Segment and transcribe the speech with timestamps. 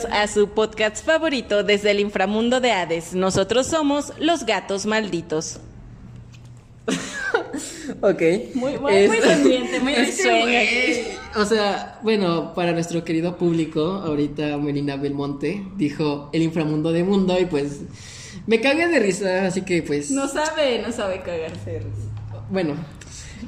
[0.00, 3.12] Bienvenidos a su podcast favorito desde el inframundo de Hades.
[3.12, 5.58] Nosotros somos los gatos malditos.
[8.02, 8.22] Ok.
[8.54, 13.82] Muy, muy, Es- muy sonriente, muy es que, O sea, bueno, para nuestro querido público,
[14.04, 17.80] ahorita Melina Belmonte dijo el inframundo de mundo y pues
[18.46, 21.70] me cagué de risa, así que pues No sabe, no sabe cagarse.
[21.72, 22.44] de risa.
[22.48, 22.74] bueno,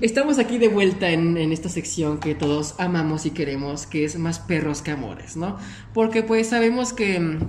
[0.00, 4.18] estamos aquí de vuelta en, en esta sección que todos amamos y queremos, que es
[4.18, 5.58] más perros que amores, ¿no?
[5.92, 7.40] Porque pues sabemos que mm,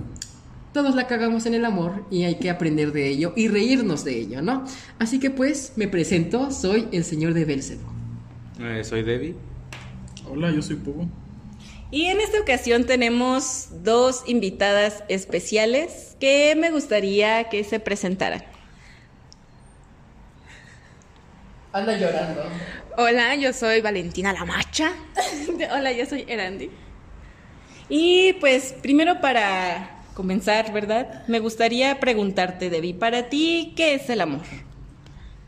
[0.74, 4.18] todos la cagamos en el amor y hay que aprender de ello y reírnos de
[4.18, 4.64] ello, ¿no?
[4.98, 7.88] Así que pues me presento, soy el señor de Belcebo.
[8.60, 9.36] Eh, soy Debbie.
[10.28, 11.06] Hola, yo soy Pogo.
[11.90, 18.42] Y en esta ocasión tenemos dos invitadas especiales que me gustaría que se presentaran.
[21.74, 22.44] Anda llorando.
[22.96, 24.92] Hola, yo soy Valentina La Macha.
[25.72, 26.70] Hola, yo soy Erandi.
[27.88, 31.26] Y pues primero para comenzar, ¿verdad?
[31.26, 34.42] Me gustaría preguntarte, Debbie, para ti, ¿qué es el amor?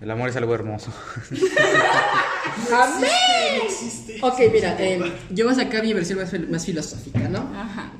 [0.01, 0.93] El amor es algo hermoso.
[4.23, 6.19] Ok, mira, eh, yo voy a sacar mi versión
[6.51, 7.39] más filosófica, ¿no?
[7.55, 7.93] Ajá.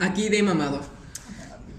[0.00, 0.82] Aquí de mamador.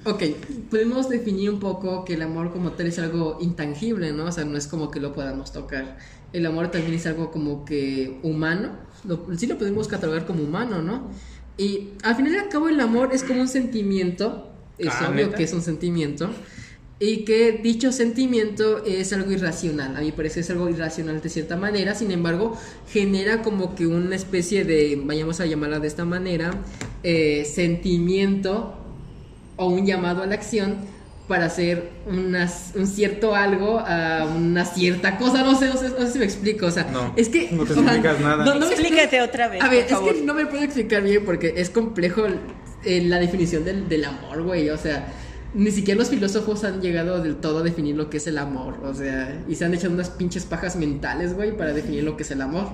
[0.03, 0.23] Ok,
[0.71, 4.25] podemos definir un poco que el amor como tal es algo intangible, ¿no?
[4.25, 5.97] O sea, no es como que lo podamos tocar.
[6.33, 8.71] El amor también es algo como que humano.
[9.03, 11.11] Lo- sí lo podemos catalogar como humano, ¿no?
[11.57, 14.47] Y al final y al cabo el amor es como un sentimiento.
[14.79, 15.37] Es Ah, obvio ¿neta?
[15.37, 16.29] que es un sentimiento.
[16.99, 19.95] Y que dicho sentimiento es algo irracional.
[19.95, 21.93] A mí parece es algo irracional de cierta manera.
[21.93, 26.51] Sin embargo, genera como que una especie de, vayamos a llamarla de esta manera,
[27.03, 28.75] eh, sentimiento
[29.61, 30.77] o un llamado a la acción
[31.27, 35.43] para hacer unas- un cierto algo a una cierta cosa.
[35.43, 36.65] No sé, no sé, no sé si me explico.
[36.65, 37.49] O sea, No, es que.
[37.51, 38.43] no te o sea, explicas nada.
[38.43, 39.61] no- no me otra vez.
[39.61, 42.23] a ver, por es que no me puedo explicar bien porque es complejo
[42.83, 44.69] eh, la definición del, del amor, güey.
[44.71, 45.07] O sea,
[45.53, 48.79] ni siquiera los filósofos han llegado del todo a definir lo que es el amor.
[48.83, 52.23] O sea, y se han hecho unas pinches pajas mentales, güey, para definir lo que
[52.23, 52.67] es el amor.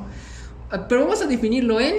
[0.72, 1.96] Ah, Pero vamos a definirlo en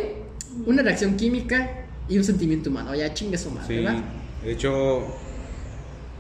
[0.67, 2.95] una reacción química y un sentimiento humano.
[2.95, 3.85] Ya chingue su madre, Sí.
[3.85, 4.03] ¿verdad?
[4.45, 5.07] De hecho,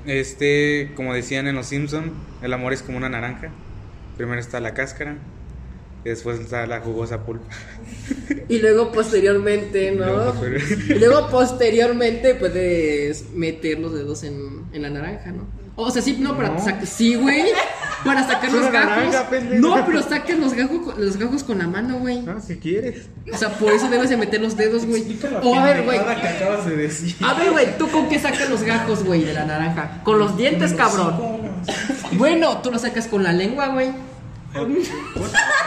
[0.06, 2.12] este, como decían en Los Simpson,
[2.42, 3.50] el amor es como una naranja.
[4.16, 5.16] Primero está la cáscara
[6.04, 7.46] y después está la jugosa pulpa.
[8.48, 10.06] Y luego posteriormente, ¿no?
[10.06, 10.34] Luego
[10.88, 15.46] Y luego posteriormente puedes meter los dedos en, en la naranja, ¿no?
[15.80, 16.58] O sea, sí, no, para No.
[16.58, 16.84] sacar.
[16.86, 17.44] Sí, güey.
[18.04, 18.90] Para sacar los gajos.
[18.90, 19.26] naranja,
[19.58, 22.24] no, pero saquen los gajos, con- los gajos con la mano, güey.
[22.28, 23.06] Ah, si quieres.
[23.32, 25.18] O sea, por eso debes de meter los dedos, güey.
[25.42, 25.98] O a ver, güey.
[25.98, 30.00] A ver, güey, ¿tú con qué sacas los gajos, güey, de la naranja?
[30.04, 31.16] Con los dientes, cabrón.
[32.12, 33.90] Bueno, tú lo sacas con la lengua, güey.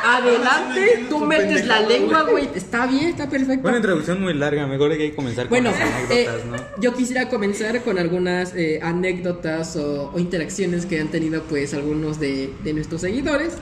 [0.04, 2.50] Adelante, tú metes la lengua, güey.
[2.56, 3.68] Está bien, está perfecto.
[3.68, 5.80] Una introducción muy larga, mejor hay que comenzar con Bueno, las
[6.12, 6.82] eh, anécdotas, ¿no?
[6.82, 12.20] yo quisiera comenzar con algunas eh, anécdotas o, o interacciones que han tenido pues algunos
[12.20, 13.54] de, de nuestros seguidores.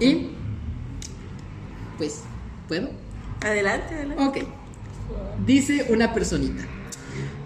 [0.00, 0.28] Y
[1.98, 2.22] pues,
[2.68, 2.90] ¿puedo?
[3.40, 4.22] Adelante, adelante.
[4.24, 4.38] Ok.
[5.44, 6.62] Dice una personita.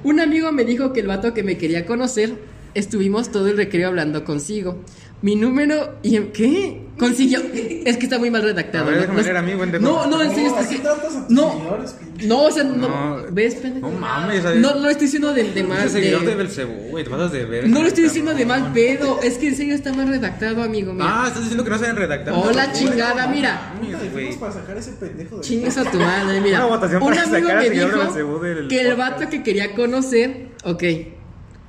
[0.02, 2.34] Un amigo me dijo que el vato que me quería conocer,
[2.74, 4.78] estuvimos todo el recreo hablando consigo.
[5.24, 6.82] Mi número y ¿qué?
[6.98, 7.40] Consiguió.
[7.86, 8.84] Es que está muy mal redactado.
[8.84, 9.38] A ver, ¿no?
[9.38, 10.82] a mí, buen de- no, no, en serio, No, es que-
[11.30, 11.78] no,
[12.26, 13.22] no, o sea, no, No.
[13.30, 13.54] ¿ves?
[13.54, 13.88] pendejo?
[13.90, 15.90] No mames, No, no lo estoy diciendo de, de mal.
[15.90, 17.66] de de- Belcebú, güey, te pasas de ver.
[17.70, 19.18] no lo estoy diciendo de mal pedo.
[19.22, 21.06] Es que en serio está mal redactado, amigo mío.
[21.08, 22.34] Ah, estás diciendo que no saben redactar.
[22.36, 23.72] Hola, No, chingada, mira.
[24.38, 25.40] Para sacar ese pendejo de.
[25.42, 26.58] Chingues a tu madre, mira.
[26.66, 30.84] Una votación Un amigo me dijo que el vato que quería conocer, ok,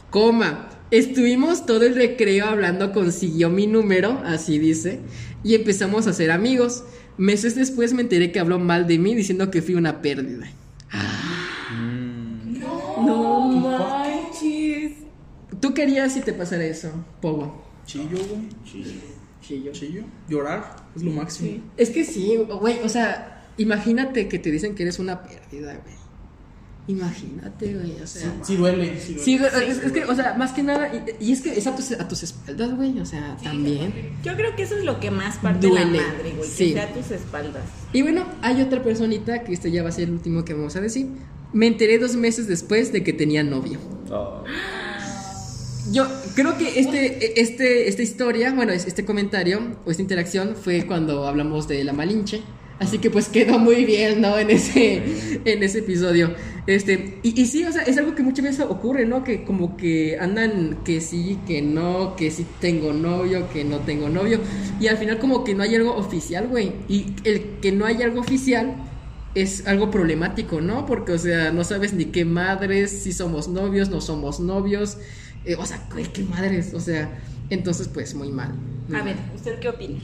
[0.09, 4.99] coma, estuvimos todo el recreo hablando, consiguió mi número, así dice,
[5.43, 6.84] y empezamos a ser amigos.
[7.17, 10.47] Meses después me enteré que habló mal de mí diciendo que fui una pérdida.
[11.72, 12.59] Mm,
[13.05, 14.91] No manches.
[15.59, 16.91] ¿Tú querías si te pasara eso,
[17.22, 17.64] Pogo?
[17.85, 18.49] Chillo, güey.
[18.66, 18.91] Chillo.
[19.41, 19.72] Chillo.
[19.72, 20.03] Chillo.
[20.28, 21.61] Llorar es lo máximo.
[21.78, 25.96] Es que sí, güey, o sea, imagínate que te dicen que eres una pérdida, güey.
[26.87, 28.32] Imagínate, güey, o sea.
[28.43, 28.99] Sí duele.
[29.02, 29.23] Sí duele.
[29.23, 31.66] Sí, güey, es, es que, o sea, más que nada, y, y es que es
[31.66, 34.11] a tus, a tus espaldas, güey, o sea, también.
[34.23, 36.67] Yo creo que eso es lo que más parte Duele, la madre, güey, sí.
[36.67, 37.64] que sea a tus espaldas.
[37.91, 40.76] Y bueno, hay otra personita, que este ya va a ser el último que vamos
[40.76, 41.08] a decir.
[41.53, 43.79] Me enteré dos meses después de que tenía novio.
[45.91, 50.85] Yo creo que este, este, esta historia, bueno, es- este comentario o esta interacción fue
[50.87, 52.41] cuando hablamos de la Malinche.
[52.77, 54.37] Así que pues quedó muy bien, ¿no?
[54.37, 56.35] En ese, en ese episodio.
[56.67, 59.23] Este, y, y sí, o sea, es algo que muchas veces ocurre, ¿no?
[59.23, 64.09] Que como que andan que sí, que no, que sí tengo novio, que no tengo
[64.09, 64.41] novio.
[64.77, 66.83] Y al final como que no hay algo oficial, güey.
[66.89, 68.75] Y el que no hay algo oficial
[69.33, 70.85] es algo problemático, ¿no?
[70.85, 74.97] Porque, o sea, no sabes ni qué madres, si somos novios, no somos novios.
[75.43, 77.19] eh, o sea, güey, qué madres, o sea,
[77.49, 78.55] entonces pues muy mal.
[78.87, 79.31] muy A ver, mal.
[79.31, 79.99] ¿usted qué opina?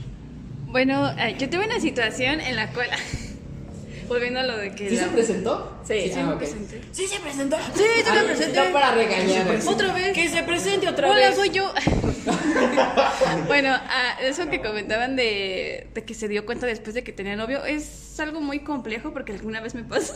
[0.72, 2.88] Bueno, eh, yo tuve una situación en la cual.
[4.08, 4.90] Volviendo a lo de que.
[4.90, 5.78] ¿Sí la- se presentó?
[5.86, 6.38] Sí, sí ah, me ok.
[6.38, 6.80] presenté.
[6.92, 7.56] Sí, se presentó.
[7.74, 8.58] Sí, sí Ah, me presenté.
[8.64, 9.46] no para regañar.
[9.66, 10.12] Otra vez.
[10.12, 11.36] Que se presente otra Hola, vez.
[11.36, 11.72] soy yo.
[13.46, 17.36] bueno, ah, eso que comentaban de, de que se dio cuenta después de que tenía
[17.36, 20.14] novio es algo muy complejo porque alguna vez me pasó.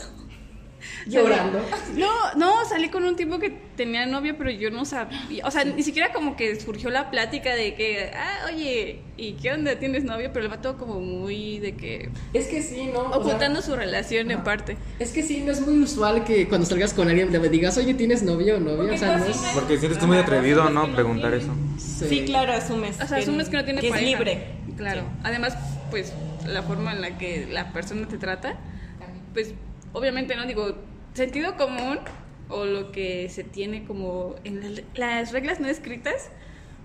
[1.07, 1.59] Llorando.
[1.95, 5.45] No, no, salí con un tipo que tenía novio, pero yo no sabía.
[5.45, 9.51] O sea, ni siquiera como que surgió la plática de que, ah, oye, ¿y qué
[9.51, 9.77] onda?
[9.77, 10.31] ¿Tienes novio?
[10.33, 12.09] Pero el vato como muy de que.
[12.33, 13.01] Es que sí, ¿no?
[13.01, 14.77] O sea, ocultando su relación en parte.
[14.99, 17.93] es que sí, no es muy usual que cuando salgas con alguien le digas, oye,
[17.93, 18.93] ¿tienes novio o novia?
[18.93, 19.37] O sea, no es...
[19.53, 20.91] Porque sientes tú muy atrevido, ¿no?
[20.93, 21.53] Preguntar eso.
[21.77, 22.99] Sí, claro, asumes.
[23.01, 24.05] O sea, asumes que no tiene que pareja.
[24.05, 24.47] es libre.
[24.75, 25.03] Claro.
[25.23, 25.57] Además,
[25.89, 26.13] pues,
[26.45, 28.57] la forma en la que la persona te trata,
[29.33, 29.53] pues,
[29.97, 30.45] obviamente, ¿no?
[30.45, 30.75] Digo,
[31.13, 31.99] sentido común
[32.49, 36.29] o lo que se tiene como en la- las reglas no escritas,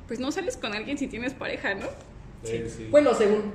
[0.08, 1.86] pues no sales con alguien si tienes pareja, ¿no?
[2.90, 3.52] Bueno, según...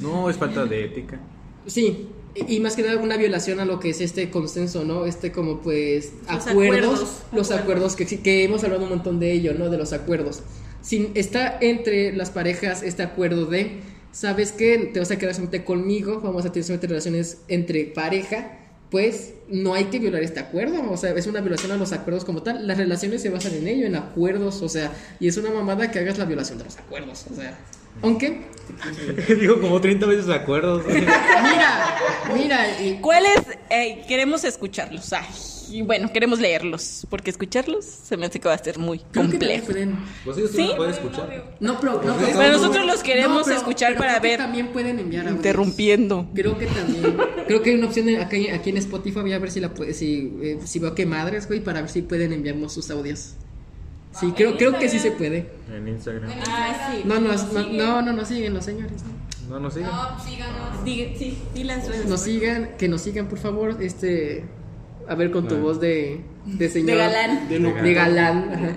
[0.00, 1.18] No, es falta de ética.
[1.66, 5.04] Sí, y más que nada una violación a lo que es este consenso, ¿no?
[5.04, 7.22] Este como pues Los acuerdos, acuerdos.
[7.32, 9.68] los acuerdos que, sí- que hemos hablado un montón de ello, ¿no?
[9.68, 10.42] De los acuerdos.
[10.80, 13.80] Si está entre las parejas este acuerdo de,
[14.18, 14.90] ¿sabes qué?
[14.92, 18.58] Te vas a quedar solamente conmigo, vamos a tener solamente relaciones entre pareja,
[18.90, 22.24] pues no hay que violar este acuerdo, o sea, es una violación a los acuerdos
[22.24, 22.66] como tal.
[22.66, 26.00] Las relaciones se basan en ello, en acuerdos, o sea, y es una mamada que
[26.00, 27.56] hagas la violación de los acuerdos, o sea.
[28.02, 28.40] Aunque,
[29.40, 30.84] Digo como 30 veces acuerdos.
[30.88, 31.96] mira,
[32.34, 33.38] mira, y ¿Cuáles?
[33.70, 35.12] eh, queremos escucharlos.
[35.12, 35.26] Ay,
[35.70, 37.06] y bueno, queremos leerlos.
[37.10, 39.66] Porque escucharlos se me hace que va a ser muy creo que complejo.
[39.66, 40.66] pueden Pues ellos ¿Sí?
[40.68, 41.56] no pueden escuchar.
[41.60, 44.38] No, pero, no, pero- Pero nosotros los queremos pero- escuchar pero para creo que ver.
[44.38, 45.36] También pueden enviar audios.
[45.36, 46.28] Interrumpiendo.
[46.34, 47.16] Creo que también.
[47.46, 49.20] Creo que hay una opción en- aquí, aquí en Spotify.
[49.20, 51.90] Voy a ver si la puede, si, eh, si veo que madres, güey, para ver
[51.90, 53.34] si pueden enviarnos sus audios.
[54.18, 55.46] Sí, creo, creo que sí se puede.
[55.72, 56.30] En Instagram.
[56.48, 57.02] Ah, sí.
[57.04, 59.02] No, no, no, no, no, no siguen los señores.
[59.48, 59.54] ¿no?
[59.54, 59.90] No, no sigan.
[60.84, 62.06] Diga- sí, sí las redes.
[62.06, 63.76] Nos sigan, que nos sigan, por favor.
[63.80, 64.44] Este,
[65.08, 65.58] a ver con tu Ah.
[65.60, 66.90] voz de, de señor.
[66.90, 67.48] De galán.
[67.48, 68.50] De De galán.
[68.52, 68.76] ajá.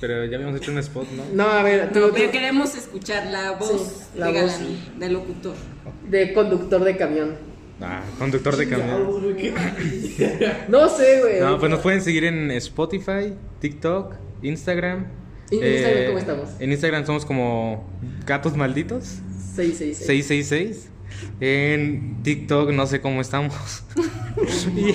[0.00, 1.22] Pero ya habíamos hecho un spot, ¿no?
[1.34, 3.70] No, a ver, tú, No, tú- pero queremos escuchar la voz
[4.12, 4.52] Sí, la de voz.
[4.52, 5.54] galán, de locutor.
[6.10, 7.34] de conductor de camión.
[7.80, 9.06] Ah, conductor de camión.
[10.68, 11.40] No sé, güey.
[11.40, 15.06] No, pues nos pueden seguir en Spotify, TikTok, Instagram.
[15.50, 16.48] ¿En Instagram cómo estamos?
[16.58, 17.88] En Instagram somos como
[18.26, 19.18] Gatos Malditos
[19.54, 20.06] 666.
[20.06, 20.90] 666.
[21.40, 23.54] En TikTok no sé cómo estamos.
[24.76, 24.92] Y-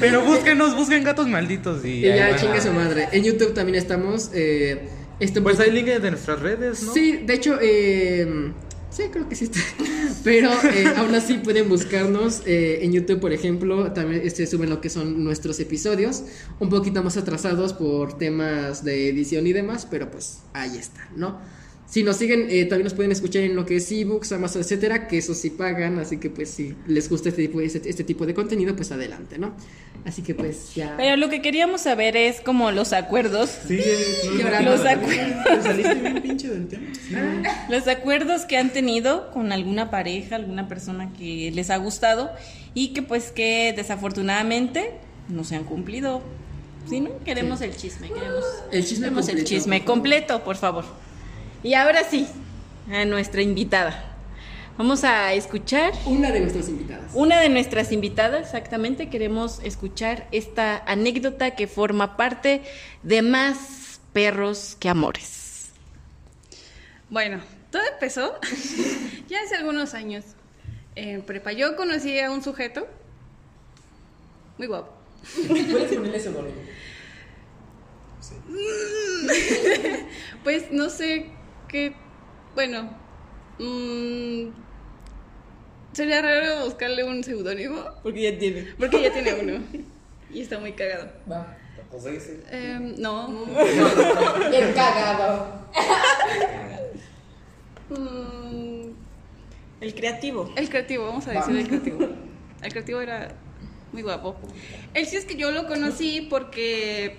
[0.00, 3.08] Pero búsquenos, busquen Gatos Malditos y, Y ya chingue su madre.
[3.12, 4.30] En YouTube también estamos.
[4.34, 4.88] Eh,
[5.20, 6.92] este Pues hay link de nuestras redes, ¿no?
[6.92, 8.52] Sí, de hecho, eh,
[8.90, 9.60] sí, creo que sí está.
[10.24, 13.92] Pero eh, aún así pueden buscarnos eh, en YouTube, por ejemplo.
[13.92, 16.24] También este, suben lo que son nuestros episodios.
[16.60, 21.40] Un poquito más atrasados por temas de edición y demás, pero pues ahí está, ¿no?
[21.92, 25.06] Si nos siguen, eh, también nos pueden escuchar en lo que es ebooks, Amazon, etcétera,
[25.06, 28.24] que eso sí pagan, así que pues si les gusta este tipo, este, este tipo
[28.24, 29.54] de contenido, pues adelante, ¿no?
[30.06, 30.94] Así que pues ya.
[30.96, 33.50] Pero lo que queríamos saber es como los acuerdos.
[33.68, 33.78] Sí.
[34.64, 35.62] Los acuerdos.
[35.62, 36.86] Saliste bien pinche del tema.
[37.68, 42.30] Los acuerdos que han tenido con alguna pareja, alguna persona que les ha gustado
[42.72, 44.92] y que pues que desafortunadamente
[45.28, 46.22] no se han cumplido.
[46.88, 47.10] ¿Sí, no?
[47.22, 49.48] Queremos el chisme, queremos El chisme queremos el completo.
[49.48, 50.84] chisme completo, por favor.
[51.62, 52.26] Y ahora sí,
[52.90, 54.08] a nuestra invitada.
[54.76, 57.12] Vamos a escuchar Una de nuestras invitadas.
[57.14, 62.62] una de nuestras invitadas, exactamente, queremos escuchar esta anécdota que forma parte
[63.02, 65.68] de más perros que amores.
[67.10, 67.40] Bueno,
[67.70, 68.40] todo empezó
[69.28, 70.24] ya hace algunos años.
[70.94, 72.86] En prepa yo conocí a un sujeto
[74.58, 74.92] muy guapo.
[75.46, 76.54] ¿Puedes ponerle ese volumen?
[80.44, 81.30] Pues no sé
[81.72, 81.92] qué,
[82.54, 82.90] bueno,
[83.58, 84.50] mm,
[85.92, 88.66] sería raro buscarle un seudónimo Porque ya tiene.
[88.78, 89.64] porque ya tiene uno
[90.30, 91.10] y está muy cagado.
[91.30, 91.56] Va.
[92.50, 93.28] Em, no,
[94.50, 95.46] Bien cagado.
[97.90, 98.92] Mm,
[99.80, 100.50] El creativo.
[100.56, 102.08] el creativo, vamos a decir el creativo.
[102.62, 103.28] El creativo era
[103.92, 104.36] muy guapo.
[104.94, 107.18] El sí es que yo lo conocí porque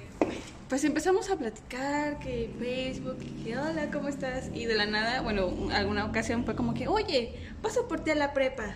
[0.74, 4.50] pues empezamos a platicar, que Facebook, que hola, ¿cómo estás?
[4.56, 8.16] Y de la nada, bueno, alguna ocasión fue como que, oye, paso por ti a
[8.16, 8.74] la prepa.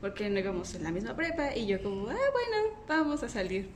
[0.00, 3.70] Porque no íbamos en la misma prepa y yo como, ah, bueno, vamos a salir.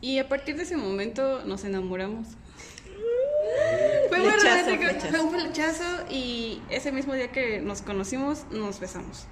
[0.00, 2.28] Y a partir de ese momento nos enamoramos.
[4.08, 9.26] Fue muy romántico, fue un flechazo y ese mismo día que nos conocimos nos besamos.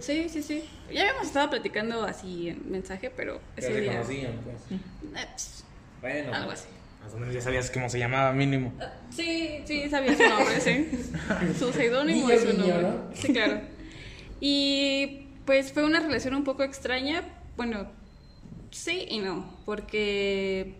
[0.00, 0.64] Sí, sí, sí.
[0.92, 3.92] Ya habíamos estado platicando así en mensaje, pero ese se día...
[3.92, 4.80] conocían, pues.
[5.22, 5.64] Eh, pss,
[6.00, 6.68] Bueno, Algo así.
[7.02, 8.72] Más o menos ya sabías cómo se llamaba mínimo.
[9.10, 10.90] Sí, sí, sabía su nombre, sí.
[11.58, 12.82] Su seudónimo y su nombre.
[12.82, 13.10] ¿no?
[13.14, 13.60] Sí, claro.
[14.40, 17.22] Y pues fue una relación un poco extraña.
[17.56, 17.88] Bueno,
[18.70, 20.74] sí y no, porque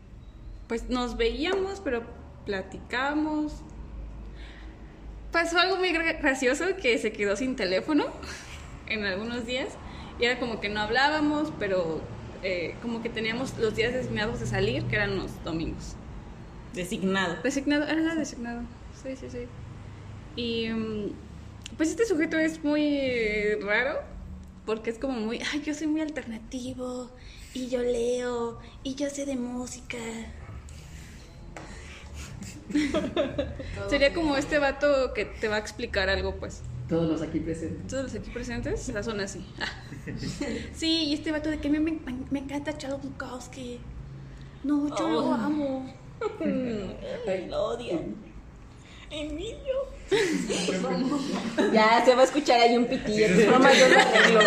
[0.67, 2.05] pues nos veíamos, pero
[2.47, 3.53] platicábamos.
[5.35, 8.07] Pasó algo muy gra- gracioso que se quedó sin teléfono
[8.87, 9.77] en algunos días
[10.17, 12.07] y era como que no hablábamos, pero
[12.43, 15.97] eh, como que teníamos los días designados de salir, que eran los domingos.
[16.73, 17.43] Designado.
[17.43, 18.63] Designado, era designado.
[18.93, 19.49] Sí, sí, sí.
[20.37, 21.17] Y mm,
[21.77, 23.99] pues este sujeto es muy raro
[24.65, 27.11] porque es como muy, ay, yo soy muy alternativo
[27.55, 29.99] y yo leo y yo sé de música.
[33.89, 36.63] Sería como este vato que te va a explicar algo, pues.
[36.89, 37.87] Todos los aquí presentes.
[37.89, 39.45] Todos los aquí presentes la son así.
[40.75, 41.99] Sí, y este vato de que me, me,
[42.31, 43.81] me encanta Charles Bukowski.
[44.63, 45.35] No, yo lo Oh.
[45.35, 45.95] amo.
[47.49, 48.15] Lo odian.
[49.11, 49.75] Emilio.
[51.73, 53.51] ya se va a escuchar ahí un pitillo.
[53.51, 54.41] Mamá, yo lo arreglo.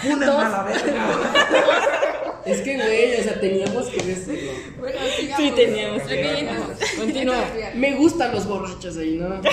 [0.00, 2.15] Fúnenme a la verga.
[2.46, 4.52] Es que, güey, o sea, teníamos que decirlo.
[4.78, 5.44] Bueno, sigamos.
[5.44, 7.44] Sí, teníamos Ok, que entonces- Continúa.
[7.74, 9.38] Me gustan los borrachos ahí, ¿no?
[9.38, 9.52] O sea,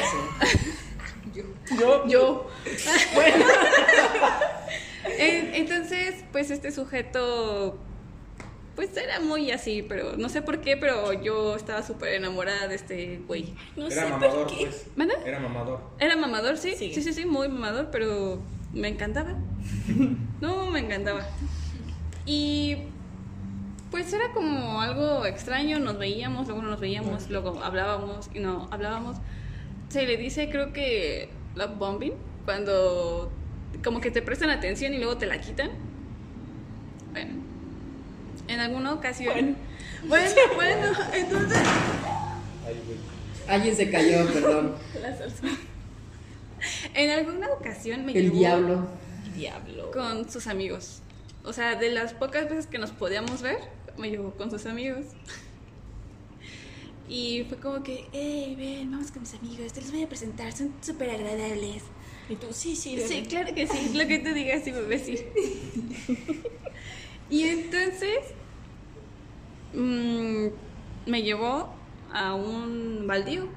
[1.80, 2.48] Yo, yo.
[5.18, 7.78] En- Entonces, pues este sujeto,
[8.76, 12.76] pues era muy así, pero no sé por qué, pero yo estaba súper enamorada de
[12.76, 13.54] este güey.
[13.76, 14.66] No Era sé mamador, por qué.
[14.66, 14.86] pues.
[14.96, 15.16] ¿Manda?
[15.26, 15.82] Era mamador.
[16.00, 18.40] Era mamador, sí, sí, sí, sí, muy mamador, pero
[18.74, 19.36] me encantaba.
[20.42, 21.28] No, me encantaba.
[22.26, 22.78] Y
[23.92, 28.68] pues era como algo extraño, nos veíamos, luego no nos veíamos, luego hablábamos y no
[28.72, 29.18] hablábamos.
[29.90, 32.14] Se le dice, creo que love bombing,
[32.46, 33.32] cuando
[33.84, 35.70] como que te prestan atención y luego te la quitan.
[37.12, 37.34] Bueno,
[38.48, 39.56] en alguna ocasión.
[40.08, 41.60] Bueno, bueno, entonces.
[43.48, 44.76] alguien se cayó, perdón.
[45.02, 45.48] La salsa.
[46.94, 48.88] En alguna ocasión me El llevó diablo.
[49.36, 49.92] Diablo.
[49.92, 51.03] con sus amigos.
[51.44, 53.58] O sea, de las pocas veces que nos podíamos ver,
[53.98, 55.06] me llevó con sus amigos.
[57.10, 60.54] Y fue como que, hey, ven, vamos con mis amigos, te los voy a presentar,
[60.54, 61.84] son súper agradables.
[62.30, 63.28] Y tú, sí, sí, Sí, bebé.
[63.28, 65.18] claro que sí, lo que tú digas, sí, bebé, sí.
[67.30, 68.20] y entonces
[69.74, 70.48] mm,
[71.06, 71.74] me llevó
[72.14, 73.48] a un baldío.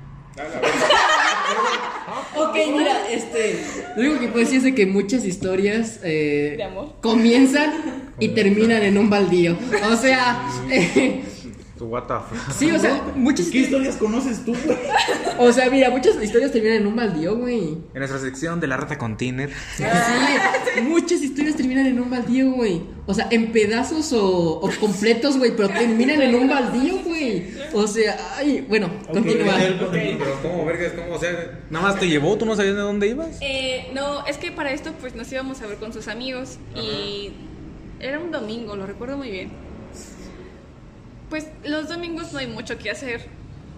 [2.37, 3.65] Ok, mira, este.
[3.97, 6.95] Lo único que puedo decir es de que muchas historias eh, De amor.
[7.01, 9.57] comienzan y terminan en un baldío.
[9.91, 11.23] O sea, eh,
[11.81, 12.53] What the fuck?
[12.57, 14.79] sí, o sea, muchas ¿Qué historias conoces tú, güey?
[15.39, 17.77] O sea, mira, muchas historias terminan en un baldío, güey.
[17.93, 19.51] En nuestra sección de la rata con Tiner.
[19.77, 19.85] Sí,
[20.83, 22.83] muchas historias terminan en un baldío, güey.
[23.07, 27.45] O sea, en pedazos o, o completos, güey, pero terminan en un baldío, güey.
[27.75, 29.55] O sea, ay, bueno, continúa.
[29.93, 30.93] Pero ¿cómo, vergas?
[30.93, 31.15] ¿Cómo?
[31.15, 33.39] O sea, nada más te llevó, tú no sabías de dónde ibas.
[33.41, 37.33] Eh, no, es que para esto pues nos íbamos a ver con sus amigos y
[38.01, 39.66] era un domingo, lo recuerdo muy bien.
[41.29, 43.27] Pues los domingos no hay mucho que hacer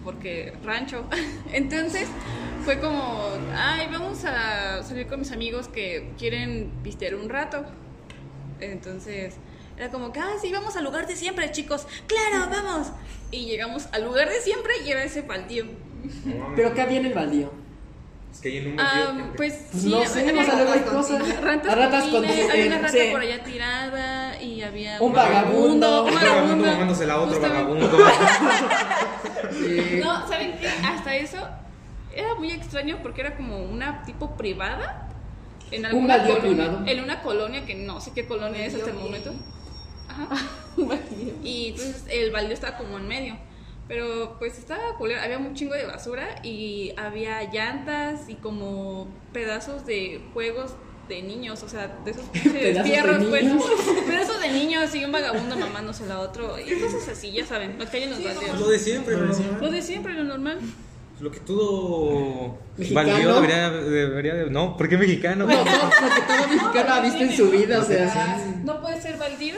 [0.03, 1.05] porque rancho.
[1.53, 2.07] Entonces
[2.63, 7.65] fue como, ay, vamos a salir con mis amigos que quieren pistear un rato.
[8.59, 9.35] Entonces
[9.77, 11.87] era como que, ah, sí, vamos al lugar de siempre, chicos.
[12.07, 12.87] Claro, vamos.
[13.31, 15.65] Y llegamos al lugar de siempre y era ese baldío.
[16.55, 17.51] Pero ¿qué había en el baldío?
[18.31, 20.71] Es que ahí en un baldío- pues Pues sí, no sé, había- o sea, luego
[20.71, 21.41] hay cosas.
[21.41, 23.07] Ratas, ratas con había una rata sí.
[23.11, 26.03] por allá tirada y había Un vagabundo.
[26.03, 27.89] un Un vagabundo mamándosela a otro vagabundo.
[29.51, 29.99] Sí.
[30.03, 30.67] No, ¿saben qué?
[30.67, 31.37] Hasta eso
[32.15, 35.09] era muy extraño porque era como una tipo privada
[35.71, 36.87] en alguna baldío colonia, privado.
[36.87, 39.33] en una colonia que no sé qué colonia es hasta el momento.
[40.07, 40.27] Ajá.
[41.43, 43.37] y entonces el baldío estaba como en medio.
[43.89, 49.85] Pero pues estaba culero, había un chingo de basura y había llantas y como pedazos
[49.85, 50.75] de juegos
[51.09, 53.43] de niños, o sea, de esos pinches ¿Pedazos de fierros, pues.
[53.43, 53.63] niños?
[54.07, 57.89] Pedazos de niños y un vagabundo mamándose a otro y cosas así, ya saben, lo
[57.89, 58.59] que hay en los baldeos.
[58.59, 59.33] Lo de siempre, Lo de ¿no?
[59.33, 59.59] siempre.
[59.65, 60.59] Lo de siempre, lo normal.
[61.19, 63.09] Lo que todo ¿Mexicano?
[63.09, 65.45] baldío debería, debería de- No, ¿por qué mexicano?
[65.47, 68.37] No, no, lo que todo mexicano ha visto en su vida, o sea.
[68.63, 69.08] No puede ser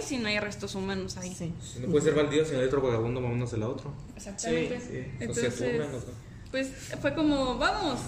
[0.01, 1.33] si no hay restos humanos ahí.
[1.37, 1.53] Sí.
[1.79, 3.93] No puede ser baldío si no hay otro vagabundo mamándose la otro.
[4.15, 4.79] Exactamente.
[4.79, 5.03] Sí, sí.
[5.19, 6.09] Entonces, se funan, o sea.
[6.51, 6.69] pues
[7.01, 7.99] fue como, vamos,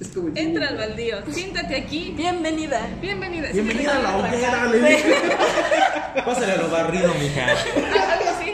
[0.00, 0.30] Es como.
[0.36, 2.12] entra al baldío, siéntate aquí.
[2.16, 2.88] Bienvenida.
[3.00, 3.50] Bienvenida.
[3.52, 5.14] Bienvenida a la hoguera, le dije.
[6.24, 7.46] Pásale a lo barrido, mija.
[7.52, 8.52] Algo así.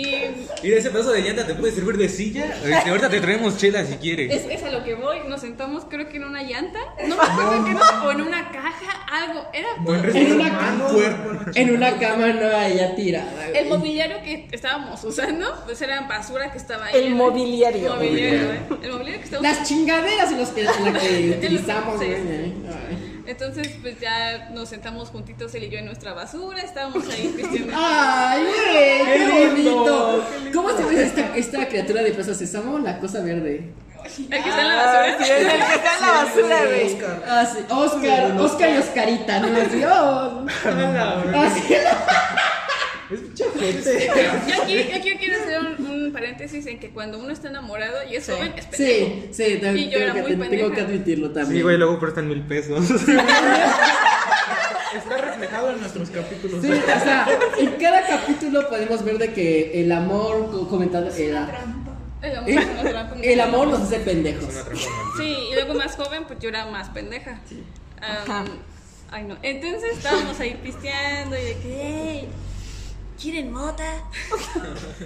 [0.00, 2.54] Y Mira, ese pedazo de llanta te puede servir de silla.
[2.64, 4.32] Este, ahorita te traemos chela si quieres.
[4.32, 5.18] es, es a lo que voy.
[5.28, 6.78] Nos sentamos, creo que en una llanta.
[7.06, 7.80] No me acuerdo que no.
[8.04, 9.46] O en una caja, algo.
[9.52, 10.16] Era Buen.
[10.16, 10.90] En una cama.
[11.54, 13.48] En una cama no allá tirada.
[13.48, 16.96] El mobiliario que estábamos usando, pues era basura que estaba ahí.
[16.96, 17.94] El mobiliario.
[17.94, 18.60] mobiliario, ¿eh?
[18.82, 22.06] El mobiliario que estábamos Las chingaderas en, los que, en las que utilizamos, Sí.
[22.06, 23.09] Ay.
[23.26, 27.72] Entonces, pues ya nos sentamos juntitos él y yo en nuestra basura, estábamos ahí pisteando.
[27.76, 30.52] Ay, güey, qué lindo, bonito.
[30.54, 32.78] ¿Cómo se llama esta, esta criatura de Plaza Sésamo?
[32.78, 33.72] La cosa verde.
[34.04, 35.16] El que está en la basura.
[35.18, 36.98] Sí, es el que está en la basura, güey.
[37.26, 37.58] Ah, sí.
[37.68, 39.60] Oscar, Oscar y Oscarita, ¿no?
[39.60, 40.46] Así, oh.
[41.36, 41.74] Así.
[43.10, 44.10] Es mucha gente.
[44.46, 47.96] Yo aquí, yo aquí quiero hacer un, un paréntesis en que cuando uno está enamorado
[48.10, 48.32] y es Sí.
[48.32, 49.10] joven, es pendejo.
[49.10, 50.74] Sí, sí, tengo, Y yo era tengo muy que, tengo pendeja.
[50.74, 51.56] que admitirlo también.
[51.56, 52.84] Sí, güey, luego prestan mil pesos.
[54.96, 56.60] Está reflejado en nuestros capítulos.
[56.62, 57.26] Sí, o sea,
[57.58, 61.48] en cada capítulo podemos ver de que el amor co- comentado era.
[62.22, 62.60] El amor, ¿Eh?
[63.16, 64.52] muy El amor nos hace pendejos.
[65.16, 67.40] Sí, y luego más joven, pues yo era más pendeja.
[68.02, 68.44] Ajá.
[69.12, 69.36] ay, no.
[69.42, 72.28] Entonces estábamos ahí pisteando y de que, hey,
[73.20, 74.04] ¿quieren mota?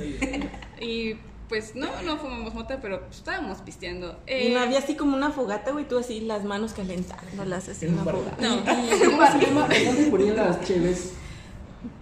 [0.80, 1.14] y
[1.49, 4.18] pues no, no fumamos mota, pero pues, estábamos pisteando.
[4.26, 7.87] Y Eh, no había así como una fogata, güey, tú así las manos calentándolas así
[7.87, 8.37] en una fogata.
[8.40, 8.56] No.
[8.56, 11.12] ¿Y ¿Dónde ponían las cheves?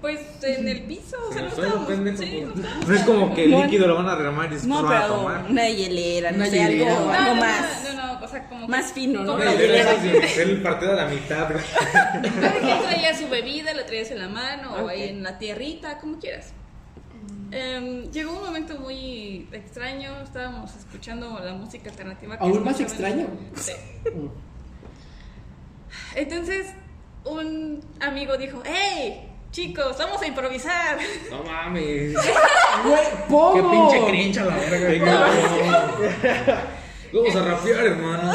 [0.01, 1.89] Pues en el piso, o sea, En no estábamos.
[1.89, 2.01] Sí, pues.
[2.01, 2.11] no
[2.63, 2.89] estábamos.
[2.89, 4.89] No es como que el No, líquido lo van a derramar y después No, lo
[4.89, 5.47] van a tomar.
[5.51, 6.97] una hielera, no sé, algo, güey.
[6.97, 7.85] algo no, no, más.
[7.95, 8.69] No, no, o sea, como.
[8.69, 9.33] Más que- fino, ¿no?
[9.33, 11.49] como Una hielera es el partido a la mitad.
[11.49, 15.99] Cada quien traía su bebida, la traías en la mano o ahí en la tierrita,
[15.99, 16.53] como quieras.
[17.51, 22.39] Em, llegó un momento muy extraño, estábamos escuchando la música alternativa.
[22.39, 23.27] que ¿Aún más extraño?
[23.57, 23.73] Sí.
[26.15, 26.67] Entonces,
[27.25, 29.29] un amigo dijo, ¡Hey!
[29.53, 30.99] Chicos, vamos a improvisar.
[31.31, 32.15] No mames.
[32.85, 33.05] Güey.
[33.55, 34.89] Qué pinche cringe a la verga.
[34.89, 35.27] Venga,
[37.13, 38.33] Vamos a rapear, hermano.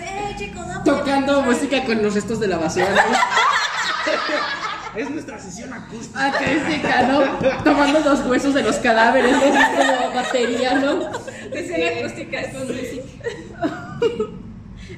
[0.00, 0.82] ¡Hey, chicos, vamos!
[0.84, 2.88] Tocando música con los restos de la basura.
[2.90, 3.00] ¿no?
[5.00, 6.26] Es nuestra sesión acústica.
[6.26, 7.22] Acústica, ¿no?
[7.62, 9.40] Tomando los huesos de los cadáveres, ¿no?
[9.40, 11.08] Como batería, ¿no?
[11.52, 13.04] Escena acústica con música.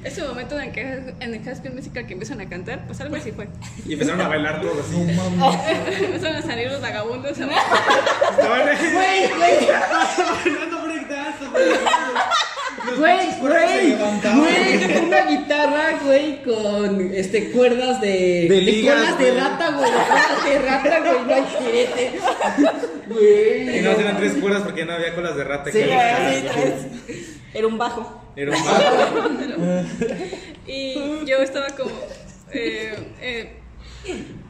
[0.03, 0.81] Ese momento en que
[1.19, 3.47] en el High School Musical que empiezan a cantar, pues algo así fue.
[3.85, 4.95] Y empezaron a bailar todos así.
[6.05, 7.31] Empezaron a salir los vagabundos.
[7.31, 8.77] Estaban ahí.
[8.93, 9.67] Güey, güey,
[10.45, 11.45] bailando breakdance,
[12.97, 19.39] güey, güey, güey, una guitarra, güey, con este cuerdas de, De ligas, colas de güey.
[19.41, 22.19] rata, güey, de colas de rata, güey, no hay jirete.
[23.07, 23.77] Güey.
[23.77, 25.71] Y no eran tres cuerdas porque no había colas de rata.
[25.71, 26.73] Sí, que- Sí, tres.
[27.53, 28.21] Era un bajo.
[28.35, 28.83] Era un bajo.
[30.67, 31.89] Y yo estaba como.
[32.51, 33.59] Eh, eh,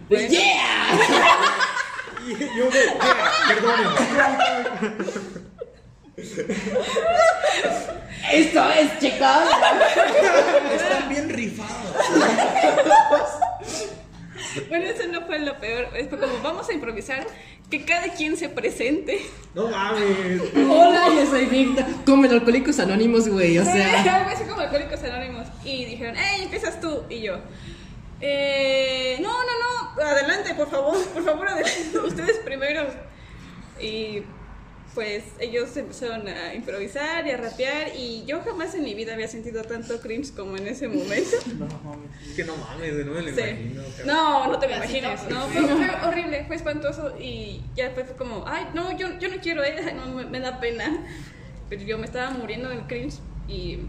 [0.10, 0.30] ¡Yeah!
[2.28, 2.84] Y yo, güey,
[3.48, 3.96] perdónenme.
[8.32, 9.27] Esto es, chicos.
[10.73, 11.95] Están bien rifados.
[14.69, 15.89] bueno, eso no fue lo peor.
[16.10, 17.25] Fue como, vamos a improvisar,
[17.69, 19.21] que cada quien se presente.
[19.53, 20.41] No mames.
[20.55, 21.86] Hola, yo soy Víctor.
[22.05, 24.01] Como en Alcohólicos Anónimos, güey, o sea.
[24.17, 25.47] Algo así como Alcohólicos Anónimos.
[25.63, 27.03] Y dijeron, ¡Ey, empiezas tú!
[27.10, 27.39] Y yo.
[28.21, 32.88] Eh, no, no, no, adelante, por favor, por favor, adelante, ustedes primero.
[33.82, 34.23] Y
[34.95, 39.28] pues ellos empezaron a improvisar y a rapear y yo jamás en mi vida había
[39.28, 41.38] sentido tanto cringe como en ese momento.
[42.28, 43.39] Es que no mames, no me lo Sí.
[43.41, 43.82] imagino.
[43.84, 44.08] cabrón.
[44.08, 45.30] No, no te lo imagines.
[45.30, 49.30] No, fue, fue horrible, fue espantoso y ya después fue como, ay, no, yo, yo
[49.30, 51.06] no quiero, eh, no, me, me da pena.
[51.69, 53.80] Pero yo me estaba muriendo del cringe y,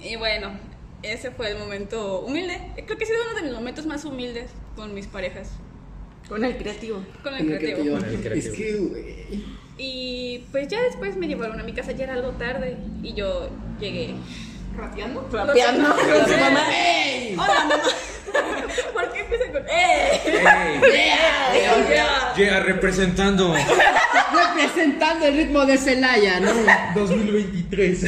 [0.00, 0.52] y bueno,
[1.02, 2.60] ese fue el momento humilde.
[2.86, 5.50] Creo que ha sido uno de mis momentos más humildes con mis parejas,
[6.28, 7.02] Con el creativo.
[7.22, 7.96] con el creativo.
[7.98, 8.52] Con el creativo.
[8.54, 9.63] Es que, güey.
[9.76, 13.50] Y pues ya después me llevaron a mi casa, ya era algo tarde y yo
[13.80, 14.14] llegué.
[14.76, 15.28] ¿Rapeando?
[15.30, 16.62] Rapeando con su mamá.
[17.32, 17.82] Hola, mamá.
[18.92, 20.20] ¿Por qué empieza con ¡Eh!
[20.26, 20.80] Ey,
[21.88, 22.34] Yeah.
[22.36, 23.54] yeah, representando.
[24.32, 26.50] Representando el ritmo de Celaya, ¿no?
[26.94, 28.02] 2023.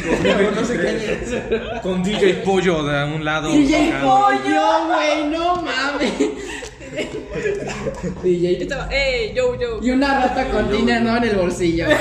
[0.55, 1.81] No sé qué es.
[1.83, 3.53] Con DJ Pollo de un lado.
[3.53, 3.93] DJ.
[4.03, 6.13] Pollo, güey, no mames.
[8.23, 8.63] DJ.
[8.63, 9.33] estaba, ¡eh!
[9.35, 9.81] Yo, yo.
[9.83, 11.17] Y una rata con dinero ¿no?
[11.17, 11.87] en el bolsillo.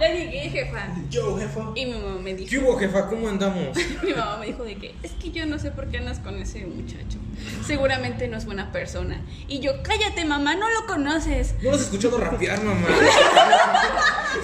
[0.00, 0.88] Ya llegué, jefa.
[1.08, 1.70] Yo, jefa.
[1.76, 3.08] Y mi mamá me ¿Qué dijo, hubo, jefa?
[3.08, 3.68] ¿Cómo andamos?
[4.02, 6.36] mi mamá me dijo de que es que yo no sé por qué andas con
[6.36, 7.18] ese muchacho.
[7.64, 9.22] Seguramente no es buena persona.
[9.48, 11.54] Y yo, cállate, mamá, no lo conoces.
[11.62, 12.86] No lo has escuchado rapear, mamá.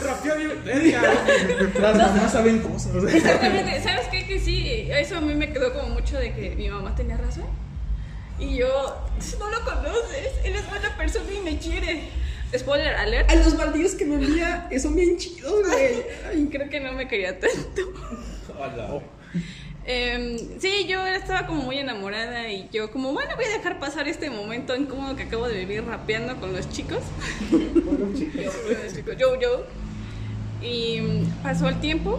[0.05, 0.65] Rapear bien.
[0.65, 1.03] verga.
[1.81, 2.93] Las mamás saben cosas.
[3.13, 4.27] Exactamente, ¿sabes qué?
[4.27, 7.45] Que sí, eso a mí me quedó como mucho de que mi mamá tenía razón.
[8.41, 8.97] Y yo,
[9.39, 12.09] no lo conoces, él es buena persona y me quiere.
[12.57, 16.03] Spoiler alert, A los baldíos que me envía son bien chidos, güey.
[16.29, 17.83] Ay, creo que no me quería tanto.
[18.59, 19.01] Hola.
[19.85, 24.09] Em, sí, yo estaba como muy enamorada y yo como, bueno, voy a dejar pasar
[24.09, 26.99] este momento incómodo que acabo de vivir rapeando con los chicos.
[27.51, 29.65] yo, con los chicos, yo, yo.
[30.61, 32.19] Y mm, pasó el tiempo.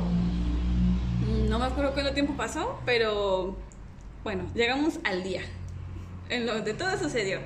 [1.28, 3.58] Mm, No me acuerdo cuánto tiempo pasó, pero
[4.24, 5.42] bueno, llegamos al día.
[6.32, 7.40] En lo de todo sucedió.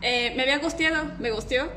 [0.00, 1.68] Eh, me había gusteado, me gusteó.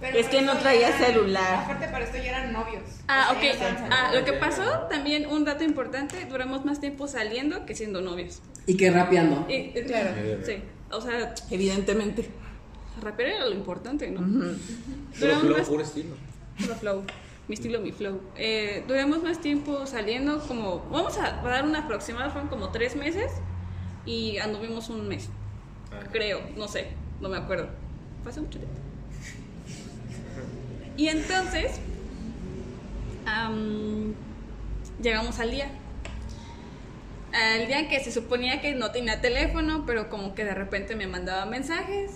[0.00, 1.64] Pero Es que no traía celular.
[1.64, 2.82] Aparte, para esto ya eran novios.
[3.08, 3.88] Ah, O sea, ok.
[3.90, 8.40] Ah, lo que pasó, también un dato importante, duramos más tiempo saliendo que siendo novios.
[8.66, 9.46] Y que rapeando.
[9.48, 10.10] Y, eh, claro,
[10.44, 10.62] sí.
[10.90, 12.28] O sea, Evidentemente.
[13.02, 14.20] rapear era lo importante, ¿no?
[14.20, 16.14] Duramos flow, más puro estilo.
[16.60, 17.02] puro flow.
[17.48, 18.20] Mi estilo, mi flow.
[18.36, 20.80] Eh, duramos más tiempo saliendo, como.
[20.90, 23.32] Vamos a dar una aproximada, fueron como tres meses.
[24.06, 25.28] Y anduvimos un mes.
[26.12, 26.86] Creo, no sé,
[27.20, 27.68] no me acuerdo.
[28.26, 28.76] Hace mucho tiempo.
[30.96, 31.80] Y entonces.
[33.26, 34.14] am,
[35.02, 35.68] llegamos al día.
[37.32, 40.96] Al día en que se suponía que no tenía teléfono, pero como que de repente
[40.96, 42.12] me mandaba mensajes.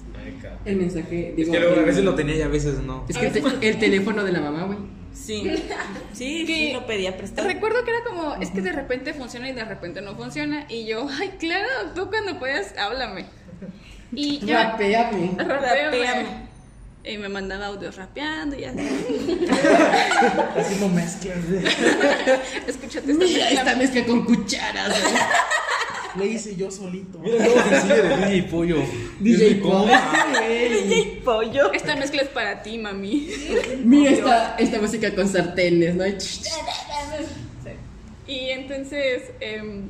[0.64, 1.30] El mensaje.
[1.30, 3.04] Es digo, que luego a veces lo tenía y a veces no.
[3.08, 4.78] Es que el, te- el teléfono de la mamá, güey.
[5.14, 5.42] Sí.
[6.12, 7.46] Sí, Que- sí, lo pedía prestado.
[7.48, 10.66] Recuerdo que era como, es que de repente funciona y de repente no funciona.
[10.68, 13.26] Y yo, ay, claro, tú cuando puedas, háblame.
[14.12, 15.32] Y yo, Rapeame.
[15.38, 15.88] rapeame.
[15.88, 16.50] Rapeame.
[17.02, 18.78] Y me mandaba audios rapeando y así.
[20.56, 21.38] Haciendo mezclas.
[22.66, 23.76] Escúchate esta Mira esta mezcla.
[23.76, 24.92] mezcla con cucharas.
[26.16, 27.18] Le hice yo solito.
[27.18, 28.76] Mira el nuevo sencillo de DJ Pollo.
[29.20, 30.26] DJ compa.
[30.32, 31.20] güey.
[31.24, 31.72] pollo.
[31.72, 33.28] Esta mezcla es para ti, mami.
[33.84, 36.04] Mira esta, esta música con sartenes, ¿no?
[38.26, 39.88] Y entonces, em,